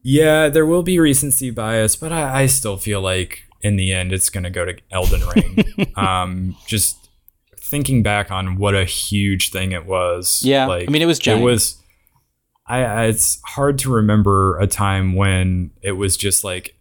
[0.03, 4.11] yeah there will be recency bias but i, I still feel like in the end
[4.13, 7.09] it's going to go to elden ring um just
[7.57, 11.17] thinking back on what a huge thing it was Yeah, like I mean, it was
[11.17, 11.41] giant.
[11.41, 11.81] it was
[12.65, 16.75] I, I it's hard to remember a time when it was just like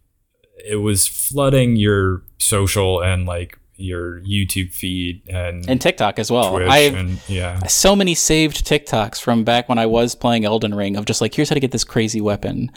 [0.65, 6.51] it was flooding your social and like your YouTube feed and, and TikTok as well.
[6.51, 7.65] Twitch I have yeah.
[7.67, 11.33] so many saved TikToks from back when I was playing Elden Ring of just like,
[11.33, 12.71] here's how to get this crazy weapon.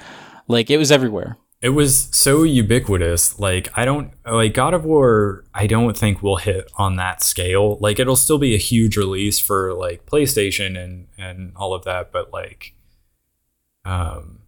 [0.48, 1.36] Like it was everywhere.
[1.62, 3.38] It was so ubiquitous.
[3.38, 5.44] Like I don't like God of War.
[5.54, 7.78] I don't think will hit on that scale.
[7.80, 12.12] Like it'll still be a huge release for like PlayStation and and all of that,
[12.12, 12.74] but like,
[13.87, 14.41] um,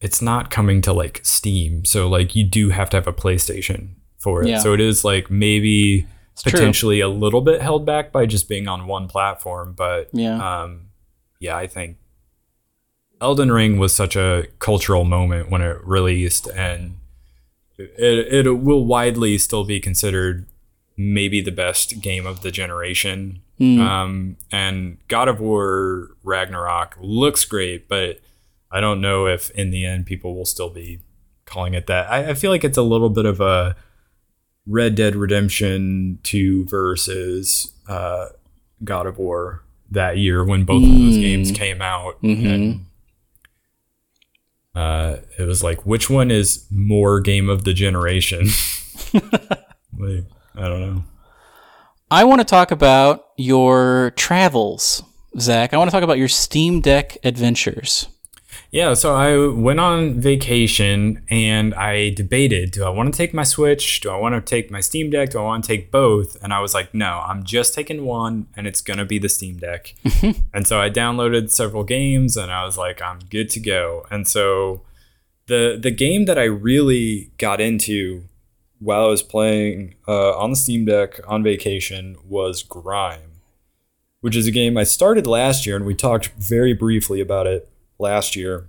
[0.00, 1.84] it's not coming to like Steam.
[1.84, 4.48] So like you do have to have a PlayStation for it.
[4.48, 4.58] Yeah.
[4.58, 6.06] So it is like maybe
[6.42, 6.52] true.
[6.52, 10.62] potentially a little bit held back by just being on one platform, but Yeah.
[10.62, 10.86] um,
[11.38, 11.98] yeah, I think
[13.20, 16.96] Elden Ring was such a cultural moment when it released, and
[17.78, 20.46] it, it will widely still be considered
[20.96, 23.40] maybe the best game of the generation.
[23.58, 23.80] Hmm.
[23.80, 28.20] Um, and God of War Ragnarok looks great, but
[28.70, 31.00] I don't know if in the end people will still be
[31.46, 32.10] calling it that.
[32.10, 33.74] I, I feel like it's a little bit of a
[34.66, 38.26] Red Dead Redemption 2 versus uh,
[38.84, 41.20] God of War that year when both of those Mm.
[41.20, 42.20] games came out.
[42.22, 42.54] Mhm.
[42.54, 42.86] And
[44.74, 48.48] uh, it was like, which one is more game of the generation?
[49.14, 51.04] like, I don't know.
[52.10, 55.02] I want to talk about your travels,
[55.40, 55.74] Zach.
[55.74, 58.08] I want to talk about your Steam Deck adventures.
[58.70, 63.42] Yeah, so I went on vacation and I debated do I want to take my
[63.42, 64.00] Switch?
[64.00, 65.30] Do I want to take my Steam Deck?
[65.30, 66.36] Do I want to take both?
[66.44, 69.28] And I was like, no, I'm just taking one and it's going to be the
[69.28, 69.94] Steam Deck.
[70.54, 74.06] and so I downloaded several games and I was like, I'm good to go.
[74.12, 74.82] And so
[75.48, 78.24] the the game that I really got into
[78.78, 83.40] while I was playing uh, on the Steam Deck on vacation was Grime,
[84.20, 87.70] which is a game I started last year and we talked very briefly about it
[87.98, 88.68] last year.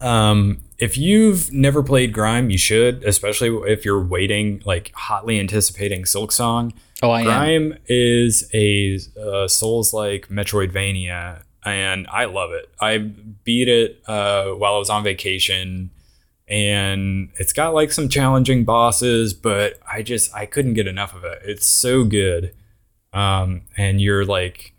[0.00, 6.02] Um, if you've never played Grime, you should, especially if you're waiting, like hotly anticipating
[6.02, 6.72] Silksong.
[7.02, 7.24] Oh, I am.
[7.24, 12.68] Grime is a uh, Souls-like Metroidvania, and I love it.
[12.80, 15.90] I beat it uh, while I was on vacation,
[16.48, 21.24] and it's got like some challenging bosses, but I just I couldn't get enough of
[21.24, 21.40] it.
[21.44, 22.54] It's so good,
[23.12, 24.74] um, and you're like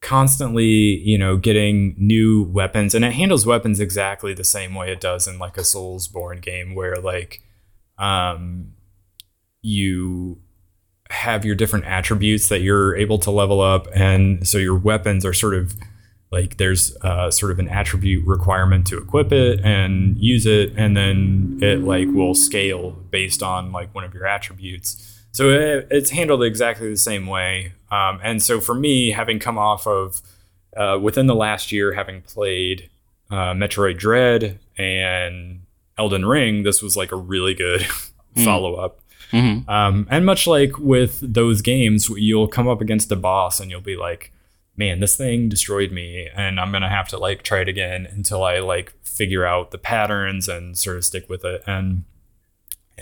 [0.00, 5.00] constantly, you know, getting new weapons, and it handles weapons exactly the same way it
[5.00, 7.42] does in like a Soulsborne game, where like,
[7.98, 8.72] um,
[9.60, 10.40] you
[11.10, 15.32] have your different attributes that you're able to level up, and so your weapons are
[15.32, 15.74] sort of
[16.32, 20.96] like there's uh, sort of an attribute requirement to equip it and use it, and
[20.96, 25.20] then it like will scale based on like one of your attributes.
[25.32, 27.74] So it, it's handled exactly the same way.
[27.90, 30.22] Um, and so for me, having come off of
[30.74, 32.88] uh, within the last year, having played
[33.30, 35.62] uh, Metroid Dread and
[35.98, 37.80] Elden Ring, this was like a really good
[38.36, 38.44] mm.
[38.44, 39.00] follow up.
[39.32, 39.68] Mm-hmm.
[39.68, 43.80] Um, and much like with those games, you'll come up against a boss and you'll
[43.80, 44.32] be like,
[44.76, 46.28] man, this thing destroyed me.
[46.34, 49.70] And I'm going to have to like try it again until I like figure out
[49.70, 51.62] the patterns and sort of stick with it.
[51.66, 52.04] And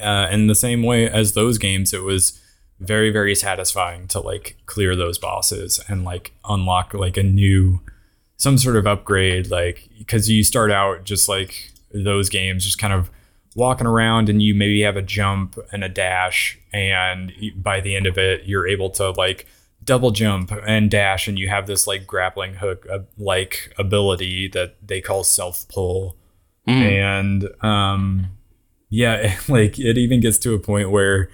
[0.00, 2.40] uh, in the same way as those games, it was
[2.80, 7.80] very very satisfying to like clear those bosses and like unlock like a new
[8.38, 12.94] some sort of upgrade like because you start out just like those games just kind
[12.94, 13.10] of
[13.54, 18.06] walking around and you maybe have a jump and a dash and by the end
[18.06, 19.46] of it you're able to like
[19.84, 24.76] double jump and dash and you have this like grappling hook uh, like ability that
[24.86, 26.16] they call self pull
[26.68, 26.72] mm.
[26.72, 28.30] and um
[28.90, 31.30] yeah, like it even gets to a point where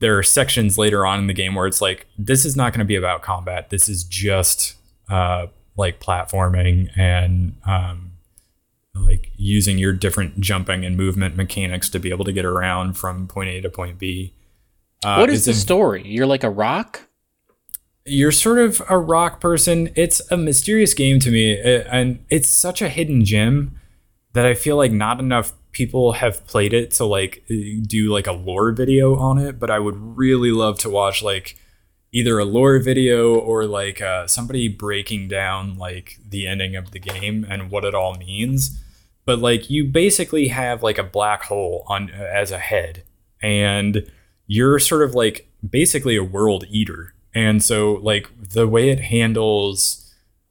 [0.00, 2.80] there are sections later on in the game where it's like this is not going
[2.80, 3.70] to be about combat.
[3.70, 4.74] This is just
[5.08, 8.12] uh, like platforming and um,
[8.94, 13.28] like using your different jumping and movement mechanics to be able to get around from
[13.28, 14.34] point A to point B.
[15.04, 16.02] Uh, what is the story?
[16.06, 17.02] You're like a rock.
[18.06, 19.90] You're sort of a rock person.
[19.96, 23.80] It's a mysterious game to me, uh, and it's such a hidden gem
[24.34, 27.54] that I feel like not enough people have played it to like uh,
[27.86, 31.56] do like a lore video on it, but I would really love to watch like
[32.12, 37.00] either a lore video or like uh, somebody breaking down like the ending of the
[37.00, 38.78] game and what it all means.
[39.24, 43.02] But like you basically have like a black hole on uh, as a head,
[43.40, 44.06] and
[44.46, 47.13] you're sort of like basically a world eater.
[47.34, 50.00] And so like the way it handles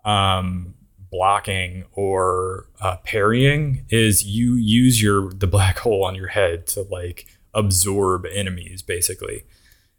[0.05, 0.73] um
[1.11, 6.81] blocking or uh, parrying is you use your the black hole on your head to
[6.83, 9.43] like absorb enemies basically.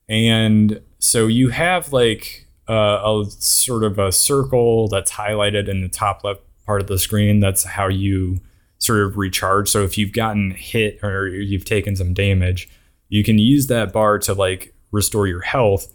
[0.08, 5.88] And so you have like uh, a sort of a circle that's highlighted in the
[5.88, 7.40] top left part of the screen.
[7.40, 8.40] That's how you
[8.78, 9.68] sort of recharge.
[9.68, 12.68] So if you've gotten hit or you've taken some damage
[13.08, 15.92] you can use that bar to like restore your health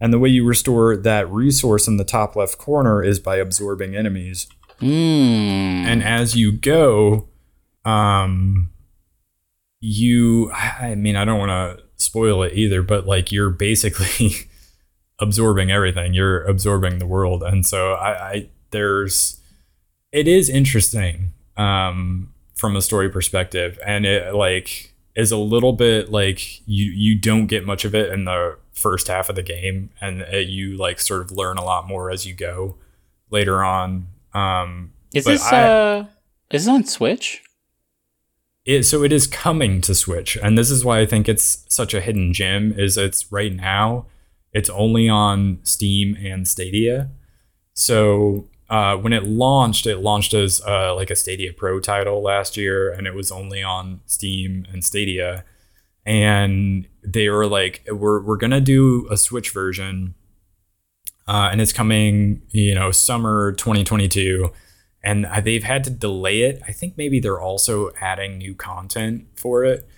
[0.00, 3.96] and the way you restore that resource in the top left corner is by absorbing
[3.96, 4.46] enemies.
[4.80, 5.84] Mm.
[5.84, 7.28] And as you go,
[7.84, 8.70] um,
[9.80, 14.48] you, I mean, I don't want to spoil it either, but like you're basically
[15.18, 16.14] absorbing everything.
[16.14, 17.42] You're absorbing the world.
[17.42, 19.40] And so I, I there's,
[20.12, 23.78] it is interesting um, from a story perspective.
[23.84, 28.12] And it like is a little bit like you, you don't get much of it
[28.12, 31.64] in the first half of the game and uh, you like sort of learn a
[31.64, 32.76] lot more as you go
[33.30, 34.08] later on.
[34.34, 36.06] Um is this I, uh
[36.50, 37.42] is it on switch?
[38.64, 41.94] It, so it is coming to switch and this is why i think it's such
[41.94, 44.04] a hidden gem is it's right now
[44.52, 47.10] it's only on steam and stadia.
[47.74, 52.56] So uh, when it launched, it launched as uh, like a Stadia Pro title last
[52.56, 55.44] year, and it was only on Steam and Stadia.
[56.04, 60.14] And they were like, "We're we're gonna do a Switch version,
[61.26, 64.50] uh, and it's coming, you know, summer 2022."
[65.04, 66.60] And they've had to delay it.
[66.66, 69.88] I think maybe they're also adding new content for it,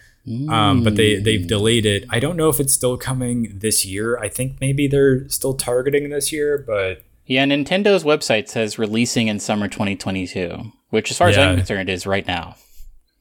[0.49, 2.05] um, but they they've delayed it.
[2.11, 4.19] I don't know if it's still coming this year.
[4.19, 9.41] I think maybe they're still targeting this year, but yeah, Nintendo's website says releasing in
[9.41, 10.73] summer 2022.
[10.91, 11.51] which, as far as Yeah.
[11.51, 12.57] I'm concerned, is right now.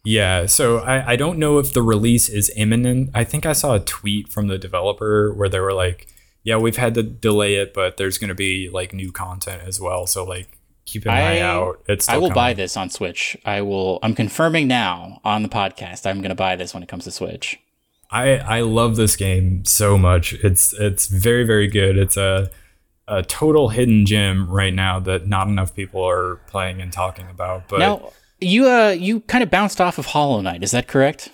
[0.03, 3.09] Yeah, so I, I don't know if the release is imminent.
[3.13, 6.07] I think I saw a tweet from the developer where they were like,
[6.43, 9.79] "Yeah, we've had to delay it, but there's going to be like new content as
[9.79, 10.07] well.
[10.07, 13.37] So like, keep an eye out." It's I will buy this on Switch.
[13.45, 13.99] I will.
[14.01, 16.05] I'm confirming now on the podcast.
[16.05, 17.59] I'm going to buy this when it comes to Switch.
[18.09, 20.33] I I love this game so much.
[20.33, 21.97] It's it's very very good.
[21.97, 22.49] It's a
[23.09, 27.67] a total hidden gem right now that not enough people are playing and talking about.
[27.67, 30.63] But now, you uh, you kind of bounced off of Hollow Knight.
[30.63, 31.29] Is that correct?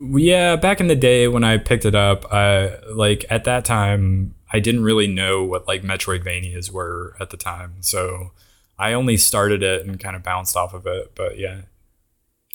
[0.00, 4.34] Yeah, back in the day when I picked it up, I like at that time
[4.52, 8.30] I didn't really know what like Metroidvanias were at the time, so
[8.78, 11.12] I only started it and kind of bounced off of it.
[11.14, 11.62] But yeah,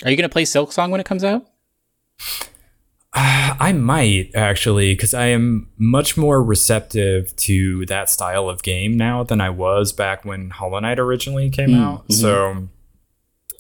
[0.03, 1.45] Are you going to play Silksong when it comes out?
[3.17, 9.23] I might actually because I am much more receptive to that style of game now
[9.23, 12.11] than I was back when Hollow Knight originally came Mm, out.
[12.11, 12.67] So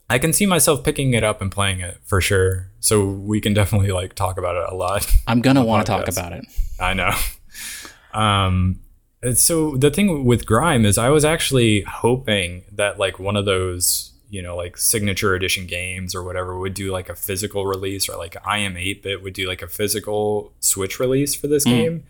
[0.09, 2.69] I can see myself picking it up and playing it for sure.
[2.79, 5.11] So we can definitely like talk about it a lot.
[5.27, 6.45] I'm going to want to talk about it.
[6.79, 7.11] I know.
[8.13, 8.79] Um,
[9.33, 14.13] so the thing with Grime is I was actually hoping that like one of those,
[14.29, 18.17] you know, like signature edition games or whatever would do like a physical release or
[18.17, 21.71] like iam8bit would do like a physical Switch release for this Mm.
[21.71, 22.03] game.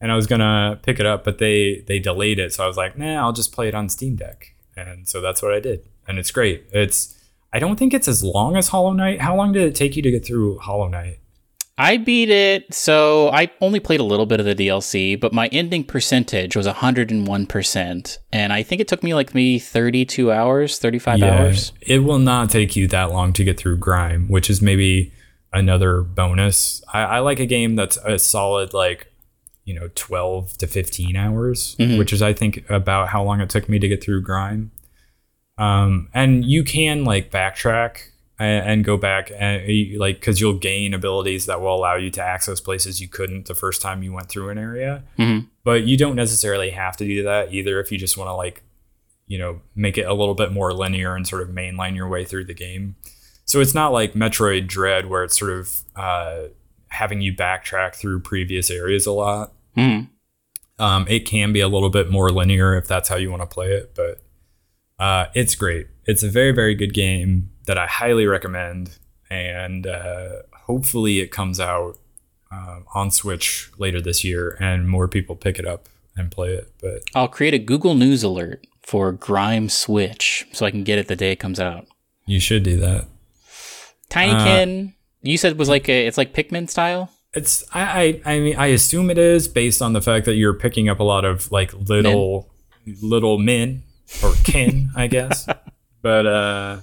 [0.00, 2.52] And I was gonna pick it up, but they they delayed it.
[2.52, 4.54] So I was like, nah, I'll just play it on Steam Deck.
[4.76, 5.86] And so that's what I did.
[6.08, 6.64] And it's great.
[6.72, 7.13] It's
[7.54, 9.20] I don't think it's as long as Hollow Knight.
[9.20, 11.20] How long did it take you to get through Hollow Knight?
[11.78, 15.48] I beat it, so I only played a little bit of the DLC, but my
[15.48, 18.18] ending percentage was 101%.
[18.32, 21.72] And I think it took me like maybe 32 hours, 35 hours.
[21.80, 25.12] It will not take you that long to get through Grime, which is maybe
[25.52, 26.82] another bonus.
[26.92, 29.12] I, I like a game that's a solid like
[29.64, 31.98] you know 12 to 15 hours, Mhm.
[31.98, 34.70] which is I think about how long it took me to get through Grime.
[35.58, 37.98] Um, and you can like backtrack
[38.38, 39.62] and, and go back and
[39.98, 43.54] like because you'll gain abilities that will allow you to access places you couldn't the
[43.54, 45.46] first time you went through an area Mhm.
[45.62, 48.64] but you don't necessarily have to do that either if you just want to like
[49.28, 52.24] you know make it a little bit more linear and sort of mainline your way
[52.24, 52.96] through the game
[53.44, 56.48] so it's not like metroid dread where it's sort of uh,
[56.88, 60.08] having you backtrack through previous areas a lot Mhm.
[60.80, 63.46] um, it can be a little bit more linear if that's how you want to
[63.46, 64.18] play it but
[64.98, 68.98] uh, it's great it's a very very good game that i highly recommend
[69.30, 71.98] and uh, hopefully it comes out
[72.52, 76.72] um, on switch later this year and more people pick it up and play it
[76.80, 81.08] but I'll create a Google News alert for Grime Switch so I can get it
[81.08, 81.86] the day it comes out.
[82.26, 83.06] you should do that
[84.10, 87.10] Tinykin, you said was like a, it's like Pikmin style.
[87.32, 90.54] It's I, I I mean I assume it is based on the fact that you're
[90.54, 92.52] picking up a lot of like little
[93.02, 93.82] little men
[94.22, 95.46] or kin, I guess.
[96.02, 96.80] But uh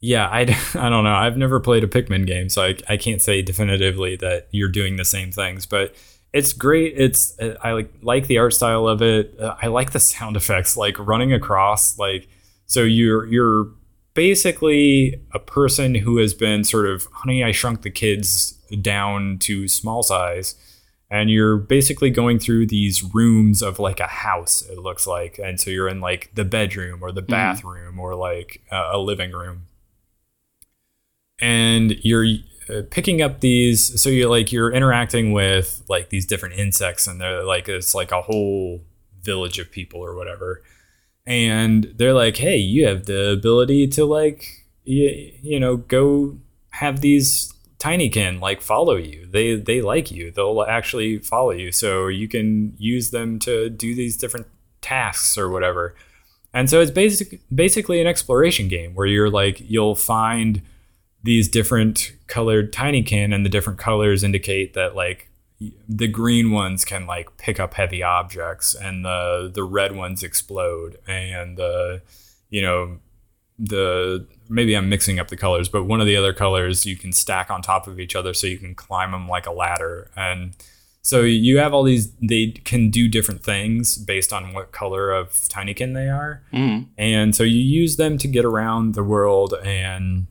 [0.00, 0.40] yeah, I,
[0.74, 1.14] I don't know.
[1.14, 4.96] I've never played a Pikmin game, so I, I can't say definitively that you're doing
[4.96, 5.94] the same things, but
[6.32, 6.94] it's great.
[6.96, 9.34] It's I like like the art style of it.
[9.40, 12.28] Uh, I like the sound effects like running across like
[12.66, 13.68] so you're you're
[14.12, 19.68] basically a person who has been sort of honey I shrunk the kids down to
[19.68, 20.56] small size
[21.10, 25.60] and you're basically going through these rooms of like a house it looks like and
[25.60, 29.66] so you're in like the bedroom or the bathroom or like uh, a living room.
[31.38, 32.26] And you're
[32.68, 37.20] uh, picking up these so you're like you're interacting with like these different insects and
[37.20, 38.82] they're like it's like a whole
[39.22, 40.62] village of people or whatever.
[41.26, 46.38] And they're like hey you have the ability to like you, you know go
[46.70, 49.26] have these tinykin like follow you.
[49.26, 50.30] They they like you.
[50.30, 51.72] They'll actually follow you.
[51.72, 54.46] So you can use them to do these different
[54.80, 55.94] tasks or whatever.
[56.54, 60.62] And so it's basic basically an exploration game where you're like you'll find
[61.22, 65.28] these different colored tinykin and the different colors indicate that like
[65.88, 70.98] the green ones can like pick up heavy objects and the the red ones explode
[71.06, 72.02] and the
[72.48, 72.98] you know
[73.58, 77.12] the maybe I'm mixing up the colors but one of the other colors you can
[77.12, 80.10] stack on top of each other so you can climb them like a ladder.
[80.16, 80.54] And
[81.02, 85.30] so you have all these they can do different things based on what color of
[85.30, 86.42] tinykin they are.
[86.52, 86.88] Mm.
[86.98, 90.26] and so you use them to get around the world and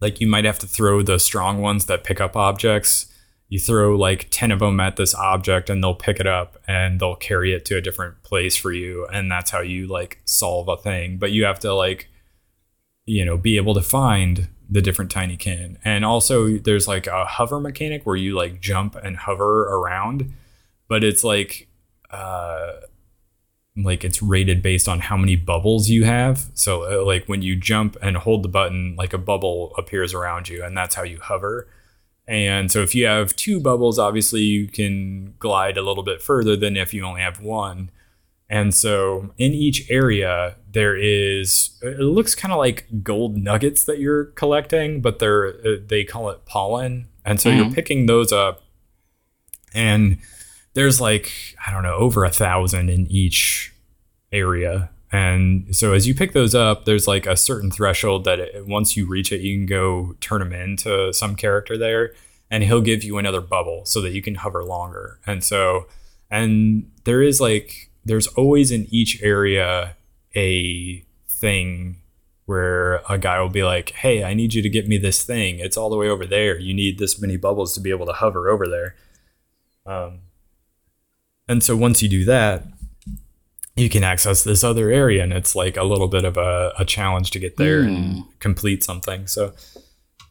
[0.00, 3.12] like you might have to throw the strong ones that pick up objects.
[3.48, 7.00] You throw like 10 of them at this object and they'll pick it up and
[7.00, 9.06] they'll carry it to a different place for you.
[9.06, 11.18] And that's how you like solve a thing.
[11.18, 12.08] But you have to like
[13.06, 15.76] you know be able to find the different tinykin.
[15.84, 20.32] and also there's like a hover mechanic where you like jump and hover around
[20.88, 21.68] but it's like
[22.10, 22.72] uh
[23.76, 26.46] like it's rated based on how many bubbles you have.
[26.54, 30.48] So uh, like when you jump and hold the button, like a bubble appears around
[30.48, 31.68] you, and that's how you hover.
[32.26, 36.56] And so if you have two bubbles, obviously you can glide a little bit further
[36.56, 37.90] than if you only have one.
[38.48, 43.98] And so in each area, there is it looks kind of like gold nuggets that
[43.98, 47.08] you're collecting, but they're uh, they call it pollen.
[47.24, 47.58] And so mm-hmm.
[47.58, 48.62] you're picking those up
[49.74, 50.18] and
[50.74, 53.74] there's like I don't know over a thousand in each
[54.32, 54.90] area.
[55.12, 58.96] And so as you pick those up, there's like a certain threshold that it, once
[58.96, 62.12] you reach it, you can go turn them into some character there,
[62.50, 65.20] and he'll give you another bubble so that you can hover longer.
[65.26, 65.86] And so,
[66.30, 69.96] and there is like there's always in each area
[70.34, 71.96] a thing
[72.46, 75.58] where a guy will be like, "Hey, I need you to get me this thing.
[75.58, 76.58] It's all the way over there.
[76.58, 78.94] You need this many bubbles to be able to hover over there."
[79.84, 80.20] Um,
[81.48, 82.64] and so once you do that,
[83.74, 86.84] you can access this other area, and it's like a little bit of a, a
[86.84, 87.88] challenge to get there mm.
[87.88, 88.20] and hmm.
[88.38, 89.26] complete something.
[89.26, 89.52] So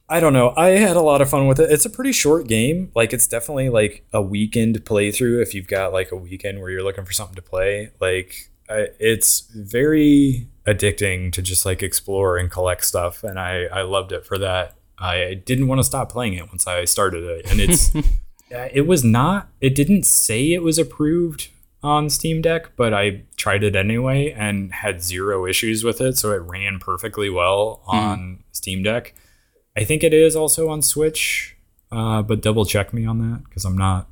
[0.07, 0.53] I don't know.
[0.56, 1.72] I had a lot of fun with it.
[1.72, 2.91] It's a pretty short game.
[2.95, 6.84] Like it's definitely like a weekend playthrough if you've got like a weekend where you're
[6.84, 7.91] looking for something to play.
[7.99, 13.82] Like I, it's very addicting to just like explore and collect stuff, and I I
[13.82, 14.76] loved it for that.
[14.98, 17.91] I didn't want to stop playing it once I started it, and it's
[18.49, 21.49] it was not it didn't say it was approved
[21.82, 26.32] on Steam Deck, but I tried it anyway and had zero issues with it, so
[26.32, 27.98] it ran perfectly well hmm.
[27.98, 28.40] on mm.
[28.52, 29.15] Steam Deck.
[29.77, 31.56] I think it is also on Switch,
[31.91, 34.07] uh, but double check me on that because I'm not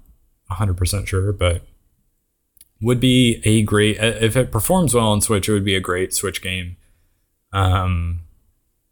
[0.51, 1.63] 100% sure, but
[2.81, 6.13] would be a great if it performs well on Switch, it would be a great
[6.13, 6.75] Switch game.
[7.53, 8.21] Um,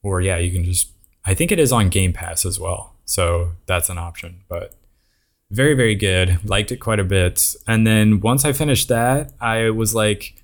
[0.01, 0.91] or yeah, you can just
[1.25, 4.73] I think it is on Game Pass as well, so that's an option, but
[5.51, 9.69] very very good liked it quite a bit and then once i finished that i
[9.69, 10.41] was like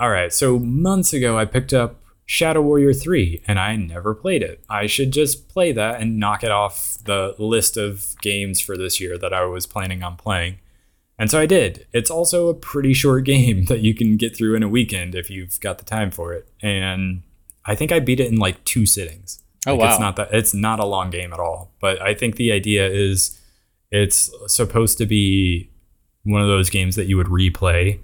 [0.00, 4.42] all right so months ago i picked up shadow warrior 3 and i never played
[4.42, 4.62] it.
[4.68, 9.00] I should just play that and knock it off the list of games for this
[9.00, 10.58] year that i was planning on playing.
[11.18, 11.86] And so i did.
[11.92, 15.30] It's also a pretty short game that you can get through in a weekend if
[15.30, 16.48] you've got the time for it.
[16.60, 17.22] And
[17.64, 19.42] i think i beat it in like two sittings.
[19.66, 19.90] Oh like wow.
[19.90, 21.72] it's not that it's not a long game at all.
[21.80, 23.40] But i think the idea is
[23.92, 25.70] it's supposed to be
[26.24, 28.00] one of those games that you would replay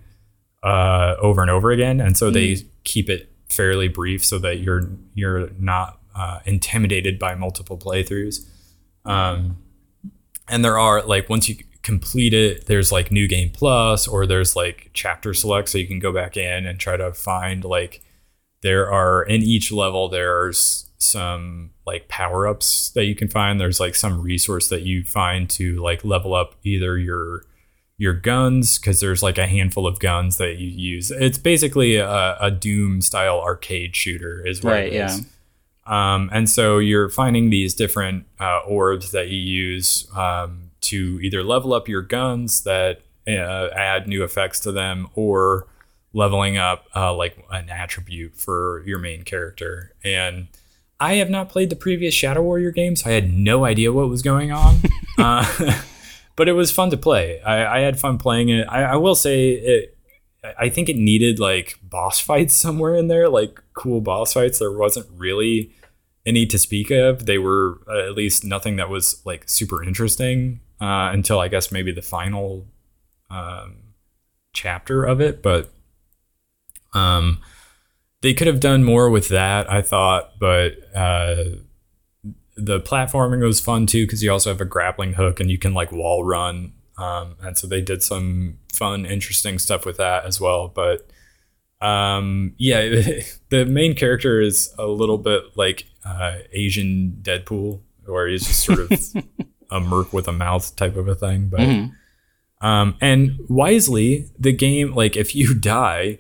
[0.63, 2.35] uh, over and over again, and so mm.
[2.35, 8.47] they keep it fairly brief so that you're you're not uh, intimidated by multiple playthroughs.
[9.05, 9.59] Um,
[10.49, 14.57] and there are like once you complete it, there's like new game plus, or there's
[14.57, 18.03] like chapter select, so you can go back in and try to find like
[18.63, 23.61] there are in each level there's some like power ups that you can find.
[23.61, 27.45] There's like some resource that you find to like level up either your
[27.99, 31.11] your guns because there's like a handful of guns that you use.
[31.11, 35.21] It's basically a, a Doom style arcade shooter, is what right, it is.
[35.21, 35.27] Yeah.
[35.85, 41.43] Um, and so you're finding these different uh, orbs that you use um, to either
[41.43, 45.67] level up your guns that uh, add new effects to them, or
[46.13, 49.93] leveling up uh, like an attribute for your main character.
[50.05, 50.49] And
[51.01, 53.03] I have not played the previous Shadow Warrior games.
[53.03, 54.81] So I had no idea what was going on.
[56.37, 57.41] but it was fun to play.
[57.43, 58.67] I, I had fun playing it.
[58.69, 59.97] I, I, will say it.
[60.59, 64.59] I think it needed like boss fights somewhere in there, like cool boss fights.
[64.59, 65.73] There wasn't really
[66.25, 67.27] any to speak of.
[67.27, 71.73] They were uh, at least nothing that was like super interesting uh, until I guess
[71.73, 72.67] maybe the final
[73.31, 73.95] um,
[74.53, 75.43] chapter of it.
[75.43, 75.71] But
[76.95, 77.41] um,
[78.21, 81.45] they could have done more with that, I thought, but uh,
[82.57, 85.75] the platforming was fun too because you also have a grappling hook and you can
[85.75, 86.73] like wall run.
[86.99, 90.69] Um, and so they did some fun, interesting stuff with that as well.
[90.69, 91.09] But
[91.81, 92.83] um, yeah,
[93.49, 98.79] the main character is a little bit like uh, Asian Deadpool, where he's just sort
[98.79, 98.93] of
[99.71, 101.49] a merc with a mouth type of a thing.
[101.49, 102.67] But mm-hmm.
[102.67, 106.19] um, and wisely, the game like if you die,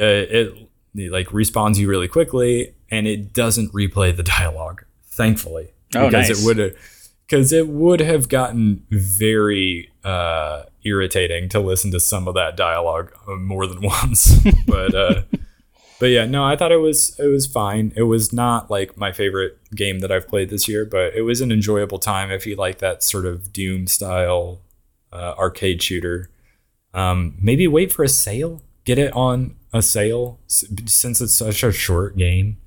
[0.00, 4.84] uh, it it like respawns you really quickly and it doesn't replay the dialogue
[5.14, 6.42] thankfully oh, because nice.
[6.42, 6.76] it would
[7.26, 13.12] because it would have gotten very uh, irritating to listen to some of that dialogue
[13.26, 14.36] uh, more than once
[14.66, 15.22] but uh,
[15.98, 19.12] but yeah no i thought it was it was fine it was not like my
[19.12, 22.56] favorite game that i've played this year but it was an enjoyable time if you
[22.56, 24.60] like that sort of doom style
[25.12, 26.28] uh, arcade shooter
[26.92, 31.72] um, maybe wait for a sale get it on a sale since it's such a
[31.72, 32.58] short game.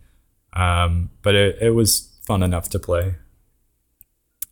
[0.54, 3.16] Um, but it, it was fun enough to play.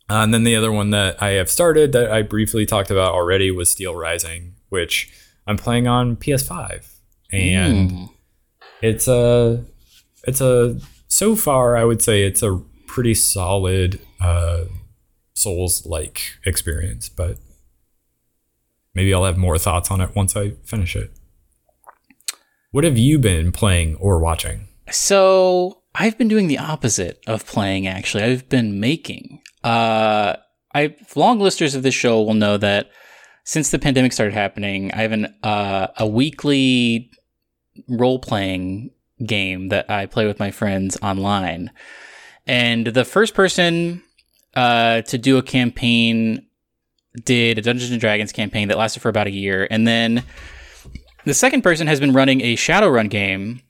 [0.08, 3.12] Uh, and then the other one that I have started that I briefly talked about
[3.12, 5.12] already was Steelrising, which
[5.46, 6.92] I'm playing on PS5.
[7.32, 8.08] and Mm.
[8.82, 9.64] it's a
[10.26, 10.78] it's a
[11.08, 14.64] so far I would say it's a pretty solid uh,
[15.34, 17.36] Souls like experience, but
[18.94, 21.10] maybe I'll have more thoughts on it once I finish it.
[22.70, 24.68] What have you been playing or watching?
[24.90, 27.86] So I've been doing the opposite of playing.
[27.86, 29.40] Actually, I've been making.
[29.64, 30.36] Uh,
[30.74, 32.90] I long listeners of this show will know that
[33.44, 37.10] since the pandemic started happening, I have an uh, a weekly
[37.88, 38.90] role playing
[39.24, 41.70] game that I play with my friends online.
[42.46, 44.02] And the first person
[44.54, 46.46] uh, to do a campaign
[47.24, 50.24] did a Dungeons and Dragons campaign that lasted for about a year, and then
[51.24, 53.62] the second person has been running a Shadowrun game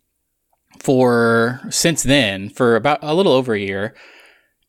[0.78, 3.94] for since then for about a little over a year.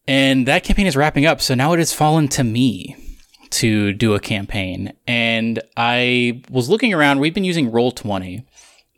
[0.08, 2.96] And that campaign is wrapping up so now it has fallen to me
[3.52, 4.94] to do a campaign.
[5.06, 7.20] And i was looking around.
[7.20, 8.46] We've been using Roll20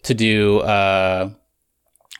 [0.03, 1.31] to do uh,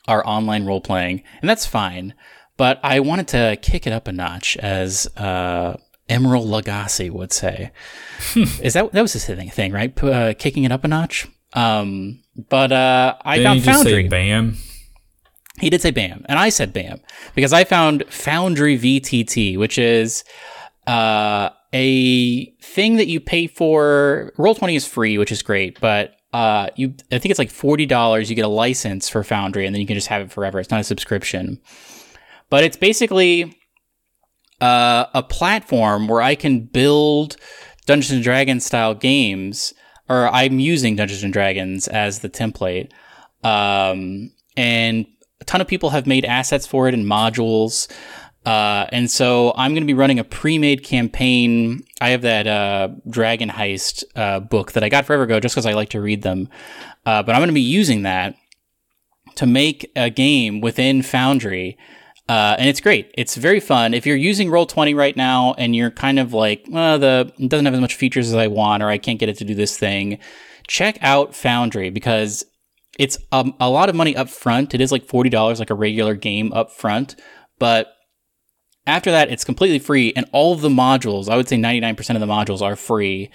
[0.08, 2.14] our online role playing and that's fine.
[2.58, 5.78] But i wanted to kick it up a notch as uh,
[6.10, 7.72] Emeril Lagasse would say.
[8.36, 10.04] Is that that was his thing, thing right?
[10.04, 11.28] Uh, kicking it up a notch?
[11.54, 14.08] Um, but uh, i Didn't found foundry.
[14.08, 14.58] BAM?
[15.60, 17.00] He did say BAM, and I said BAM
[17.36, 20.24] because I found Foundry VTT, which is
[20.88, 24.34] uh, a thing that you pay for.
[24.38, 27.86] Roll Twenty is free, which is great, but uh, you I think it's like forty
[27.86, 28.30] dollars.
[28.30, 30.60] You get a license for Foundry, and then you can just have it forever.
[30.60, 31.60] It's not a subscription,
[32.50, 33.56] but it's basically
[34.62, 37.38] uh, a platform where I can build
[37.86, 39.74] Dungeons and Dragons style games,
[40.08, 42.92] or I'm using Dungeons and Dragons as the template.
[43.44, 45.06] Um, and
[45.42, 47.88] a ton of people have made assets for it and modules.
[48.46, 51.84] Uh, and so I'm going to be running a pre-made campaign.
[52.02, 55.66] I have that uh, Dragon Heist uh, book that I got forever ago, just because
[55.66, 56.50] I like to read them.
[57.06, 58.36] Uh, but I'm going to be using that
[59.36, 61.78] to make a game within Foundry.
[62.28, 63.12] Uh, and it's great.
[63.18, 63.94] It's very fun.
[63.94, 67.66] If you're using Roll20 right now and you're kind of like, well, the it doesn't
[67.66, 69.78] have as much features as I want, or I can't get it to do this
[69.78, 70.20] thing,
[70.68, 72.46] check out Foundry because
[73.00, 74.76] it's um, a lot of money up front.
[74.76, 77.16] It is like forty dollars, like a regular game up front,
[77.58, 77.96] but
[78.86, 81.96] after that, it's completely free, and all of the modules, I would say ninety nine
[81.96, 83.32] percent of the modules are free,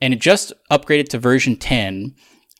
[0.00, 2.14] and it just upgraded to version ten.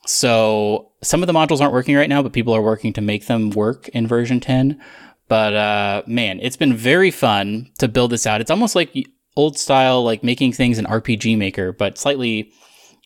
[0.05, 3.27] So some of the modules aren't working right now, but people are working to make
[3.27, 4.81] them work in version ten.
[5.29, 8.41] But uh, man, it's been very fun to build this out.
[8.41, 8.93] It's almost like
[9.37, 12.51] old style, like making things in RPG Maker, but slightly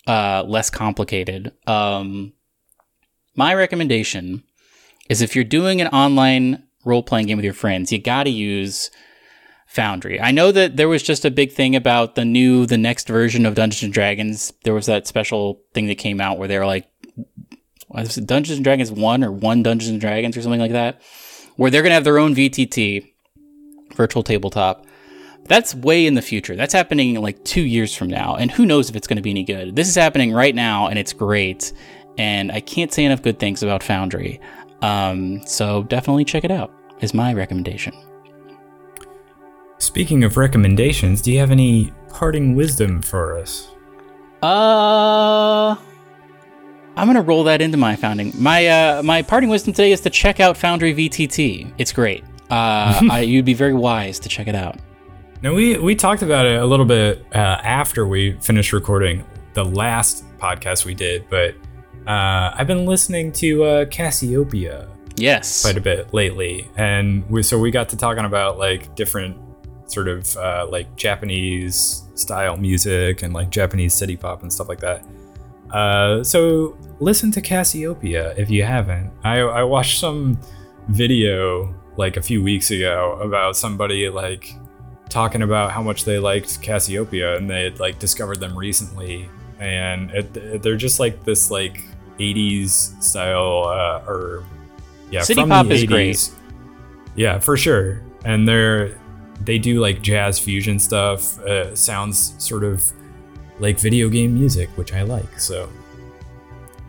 [0.07, 1.51] uh, less complicated.
[1.67, 2.34] Um,
[3.35, 4.43] my recommendation
[5.10, 8.30] is if you're doing an online role playing game with your friends, you got to
[8.30, 8.91] use
[9.68, 10.22] Foundry.
[10.22, 13.45] I know that there was just a big thing about the new, the next version
[13.45, 14.53] of Dungeons and Dragons.
[14.64, 16.88] There was that special thing that came out where they were like,
[17.89, 21.01] was it Dungeons and Dragons 1 or 1 Dungeons and Dragons or something like that,
[21.55, 23.14] where they're going to have their own VTT,
[23.95, 24.85] virtual tabletop.
[25.45, 26.55] That's way in the future.
[26.55, 28.35] That's happening like two years from now.
[28.35, 29.76] And who knows if it's going to be any good.
[29.76, 31.73] This is happening right now and it's great
[32.18, 34.40] and I can't say enough good things about Foundry.
[34.81, 36.72] Um, so definitely check it out.
[37.02, 37.94] Is my recommendation.
[39.77, 43.69] Speaking of recommendations, do you have any parting wisdom for us?
[44.41, 45.76] Uh,
[46.95, 48.31] I'm gonna roll that into my founding.
[48.38, 51.73] My uh, my parting wisdom today is to check out Foundry VTT.
[51.77, 52.23] It's great.
[52.49, 54.77] Uh, I, you'd be very wise to check it out.
[55.41, 59.65] Now we we talked about it a little bit uh, after we finished recording the
[59.65, 61.56] last podcast we did, but
[62.07, 65.61] uh, I've been listening to uh, Casiopea Yes.
[65.61, 69.38] quite a bit lately, and we, so we got to talking about like different
[69.85, 74.80] sort of uh, like Japanese style music and like Japanese city pop and stuff like
[74.80, 75.05] that.
[75.71, 79.11] Uh, so listen to Casiopea if you haven't.
[79.23, 80.39] I, I watched some
[80.88, 84.53] video like a few weeks ago about somebody like
[85.09, 90.09] talking about how much they liked Casiopea and they had like discovered them recently and
[90.11, 91.81] it, they're just like this like
[92.19, 94.44] 80s style uh, or
[95.10, 95.88] yeah City from pop the is 80s.
[95.88, 96.31] great.
[97.15, 98.98] yeah for sure and they're
[99.41, 102.84] they do like jazz fusion stuff uh, sounds sort of
[103.60, 105.69] like video game music which i like so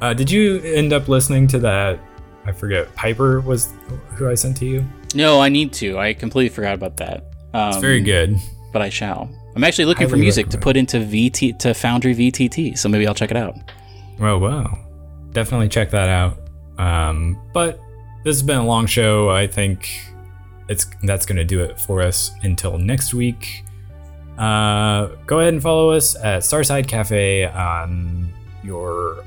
[0.00, 1.98] uh, did you end up listening to that
[2.46, 3.72] i forget piper was
[4.16, 4.84] who i sent to you
[5.14, 5.96] No, I need to.
[5.96, 7.26] I completely forgot about that.
[7.54, 8.36] Um, it's very good
[8.72, 9.30] but I shall.
[9.54, 13.06] I'm actually looking for Highly music to put into VT to Foundry VTT, so maybe
[13.06, 13.54] I'll check it out.
[14.18, 14.76] Oh wow,
[15.34, 16.38] definitely check that out.
[16.78, 17.78] Um, but
[18.24, 19.28] this has been a long show.
[19.28, 19.90] I think
[20.68, 23.64] it's that's gonna do it for us until next week.
[24.38, 28.32] Uh, go ahead and follow us at Starside Cafe on
[28.64, 29.24] your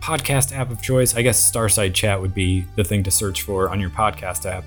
[0.00, 1.14] podcast app of choice.
[1.14, 4.64] I guess Starside Chat would be the thing to search for on your podcast app.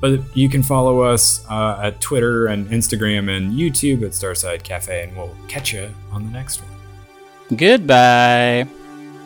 [0.00, 5.02] But you can follow us uh, at Twitter and Instagram and YouTube at Starside Cafe,
[5.04, 7.58] and we'll catch you on the next one.
[7.58, 8.66] Goodbye.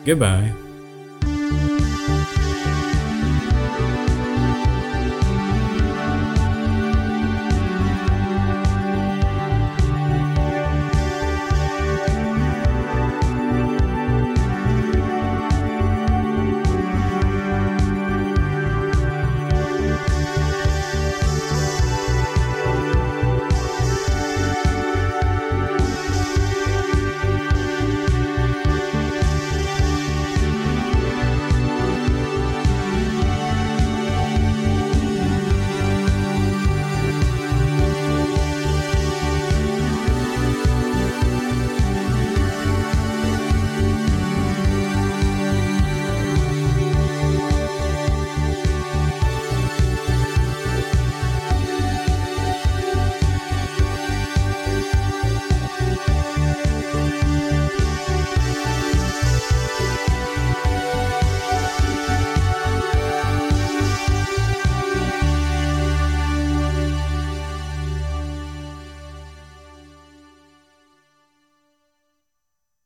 [0.03, 0.64] Goodbye.
[1.55, 1.84] Bye.